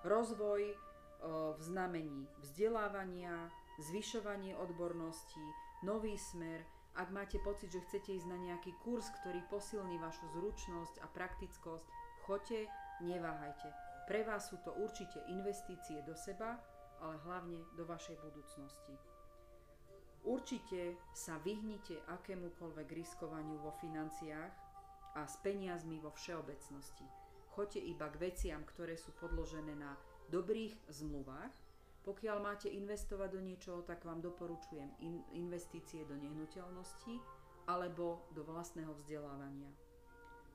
rozvoj 0.09 0.74
o, 0.74 0.76
v 1.53 1.61
znamení 1.61 2.26
vzdelávania, 2.41 3.53
zvyšovanie 3.78 4.57
odbornosti, 4.57 5.45
nový 5.86 6.18
smer. 6.18 6.65
Ak 6.97 7.13
máte 7.13 7.38
pocit, 7.45 7.70
že 7.70 7.86
chcete 7.86 8.18
ísť 8.18 8.26
na 8.26 8.41
nejaký 8.41 8.74
kurz, 8.82 9.05
ktorý 9.22 9.45
posilní 9.53 10.01
vašu 10.01 10.26
zručnosť 10.34 10.97
a 10.97 11.07
praktickosť, 11.13 11.86
choďte, 12.26 12.65
neváhajte. 13.02 13.70
Pre 14.08 14.24
vás 14.24 14.48
sú 14.48 14.58
to 14.64 14.72
určite 14.80 15.20
investície 15.28 16.00
do 16.08 16.16
seba, 16.16 16.56
ale 17.04 17.20
hlavne 17.28 17.60
do 17.76 17.84
vašej 17.84 18.18
budúcnosti. 18.24 18.95
Určite 20.28 20.98
sa 21.16 21.39
vyhnite 21.39 22.04
akémukoľvek 22.08 22.88
riskovaniu 22.91 23.62
vo 23.62 23.72
financiách 23.80 24.54
a 25.16 25.22
s 25.24 25.39
peniazmi 25.39 26.02
vo 26.04 26.12
všeobecnosti. 26.12 27.06
Choďte 27.54 27.82
iba 27.82 28.12
k 28.12 28.32
veciam, 28.32 28.62
ktoré 28.68 29.00
sú 29.00 29.16
podložené 29.18 29.74
na 29.78 29.95
dobrých 30.30 30.78
zmluvách. 30.91 31.54
Pokiaľ 32.04 32.38
máte 32.39 32.72
investovať 32.72 33.30
do 33.36 33.41
niečoho, 33.43 33.84
tak 33.84 34.04
vám 34.08 34.24
doporučujem 34.24 34.88
in- 35.04 35.26
investície 35.36 36.08
do 36.08 36.16
nehnuteľnosti 36.16 37.20
alebo 37.68 38.24
do 38.32 38.48
vlastného 38.48 38.95
vzdelávania. 38.95 39.72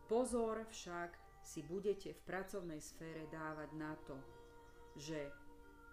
Pozor 0.09 0.64
však 0.68 1.16
si 1.43 1.62
budete 1.66 2.14
v 2.14 2.24
pracovnej 2.26 2.78
sfére 2.78 3.26
dávať 3.30 3.70
na 3.74 3.93
to, 4.07 4.16
že 4.97 5.30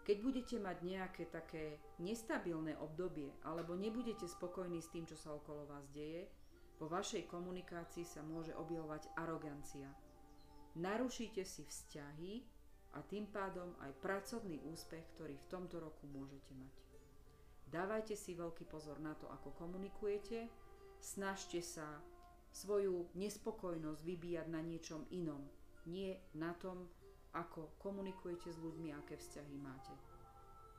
keď 0.06 0.18
budete 0.26 0.58
mať 0.58 0.78
nejaké 0.82 1.24
také 1.30 1.78
nestabilné 2.02 2.74
obdobie 2.82 3.30
alebo 3.45 3.78
nebudete 3.78 4.26
spokojní 4.26 4.82
s 4.82 4.89
tým, 4.89 5.06
čo 5.06 5.14
sa 5.14 5.34
okolo 5.36 5.70
vás 5.70 5.86
deje, 5.93 6.26
vo 6.80 6.88
vašej 6.88 7.28
komunikácii 7.28 8.08
sa 8.08 8.24
môže 8.24 8.56
objavovať 8.56 9.12
arogancia. 9.20 9.91
Narušíte 10.80 11.43
si 11.43 11.68
vzťahy 11.68 12.34
a 12.95 13.04
tým 13.04 13.28
pádom 13.30 13.76
aj 13.84 13.91
pracovný 14.00 14.64
úspech, 14.66 15.04
ktorý 15.14 15.36
v 15.36 15.50
tomto 15.52 15.78
roku 15.78 16.08
môžete 16.08 16.56
mať. 16.56 16.74
Dávajte 17.70 18.16
si 18.18 18.34
veľký 18.34 18.66
pozor 18.66 18.97
na 18.97 19.14
to, 19.14 19.30
ako 19.30 19.54
komunikujete, 19.60 20.50
snažte 20.97 21.62
sa 21.62 22.02
svoju 22.52 23.10
nespokojnosť 23.14 24.02
vybíjať 24.04 24.47
na 24.50 24.62
niečom 24.62 25.06
inom, 25.14 25.45
nie 25.86 26.18
na 26.34 26.54
tom, 26.58 26.89
ako 27.34 27.78
komunikujete 27.78 28.50
s 28.50 28.58
ľuďmi, 28.58 28.89
aké 28.97 29.18
vzťahy 29.18 29.56
máte. 29.62 29.93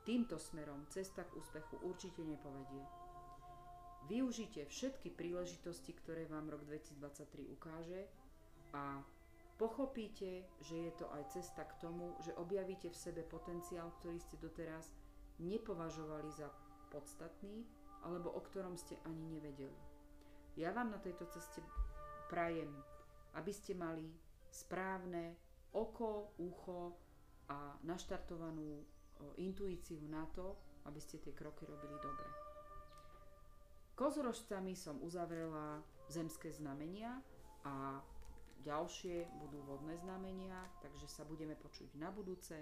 Týmto 0.03 0.41
smerom 0.41 0.83
cesta 0.89 1.23
k 1.23 1.37
úspechu 1.37 1.79
určite 1.85 2.25
nepovedie. 2.25 2.83
Využite 4.09 4.65
všetky 4.65 5.13
príležitosti, 5.13 5.93
ktoré 5.93 6.25
vám 6.25 6.49
rok 6.49 6.65
2023 6.65 7.53
ukáže 7.53 8.09
a 8.73 8.99
pochopíte, 9.61 10.49
že 10.65 10.89
je 10.89 10.91
to 10.97 11.05
aj 11.13 11.23
cesta 11.29 11.63
k 11.69 11.77
tomu, 11.77 12.17
že 12.25 12.33
objavíte 12.33 12.89
v 12.89 12.97
sebe 12.97 13.21
potenciál, 13.21 13.93
ktorý 14.01 14.17
ste 14.17 14.41
doteraz 14.41 14.89
nepovažovali 15.37 16.33
za 16.33 16.49
podstatný 16.89 17.61
alebo 18.01 18.33
o 18.33 18.41
ktorom 18.41 18.73
ste 18.73 18.97
ani 19.05 19.37
nevedeli. 19.37 19.90
Ja 20.59 20.75
vám 20.75 20.91
na 20.91 20.99
tejto 20.99 21.27
ceste 21.31 21.63
prajem, 22.27 22.71
aby 23.39 23.51
ste 23.55 23.71
mali 23.75 24.07
správne 24.51 25.35
oko, 25.71 26.35
ucho 26.39 26.95
a 27.47 27.79
naštartovanú 27.87 28.83
intuíciu 29.39 30.03
na 30.11 30.27
to, 30.35 30.55
aby 30.87 30.99
ste 30.99 31.21
tie 31.21 31.31
kroky 31.31 31.63
robili 31.63 31.95
dobre. 32.01 32.29
Kozorožcami 33.95 34.73
som 34.73 34.97
uzavrela 35.03 35.79
zemské 36.09 36.49
znamenia 36.49 37.21
a 37.63 38.01
ďalšie 38.65 39.29
budú 39.39 39.61
vodné 39.63 39.93
znamenia, 40.01 40.57
takže 40.81 41.05
sa 41.05 41.23
budeme 41.23 41.53
počuť 41.53 41.95
na 42.01 42.09
budúce. 42.09 42.57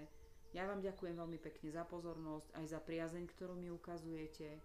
Ja 0.50 0.66
vám 0.66 0.82
ďakujem 0.82 1.16
veľmi 1.16 1.38
pekne 1.38 1.70
za 1.70 1.86
pozornosť, 1.86 2.52
aj 2.58 2.66
za 2.66 2.80
priazeň, 2.82 3.24
ktorú 3.30 3.54
mi 3.54 3.70
ukazujete. 3.70 4.58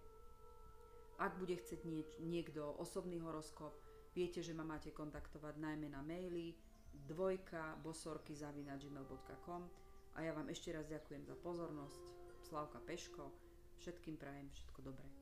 Ak 1.16 1.40
bude 1.40 1.56
chcieť 1.56 1.80
niekto 2.20 2.76
osobný 2.76 3.16
horoskop, 3.24 3.72
viete, 4.12 4.44
že 4.44 4.52
ma 4.52 4.68
máte 4.68 4.92
kontaktovať 4.92 5.56
najmä 5.56 5.88
na 5.88 6.04
maily 6.04 6.52
dvojka 7.08 7.80
bosorky 7.80 8.36
gmail.com 8.36 9.62
a 10.16 10.18
ja 10.24 10.32
vám 10.32 10.48
ešte 10.48 10.72
raz 10.72 10.88
ďakujem 10.88 11.24
za 11.24 11.36
pozornosť. 11.40 12.04
Slavka 12.44 12.78
Peško, 12.84 13.32
všetkým 13.80 14.16
prajem 14.20 14.48
všetko 14.52 14.80
dobré. 14.84 15.15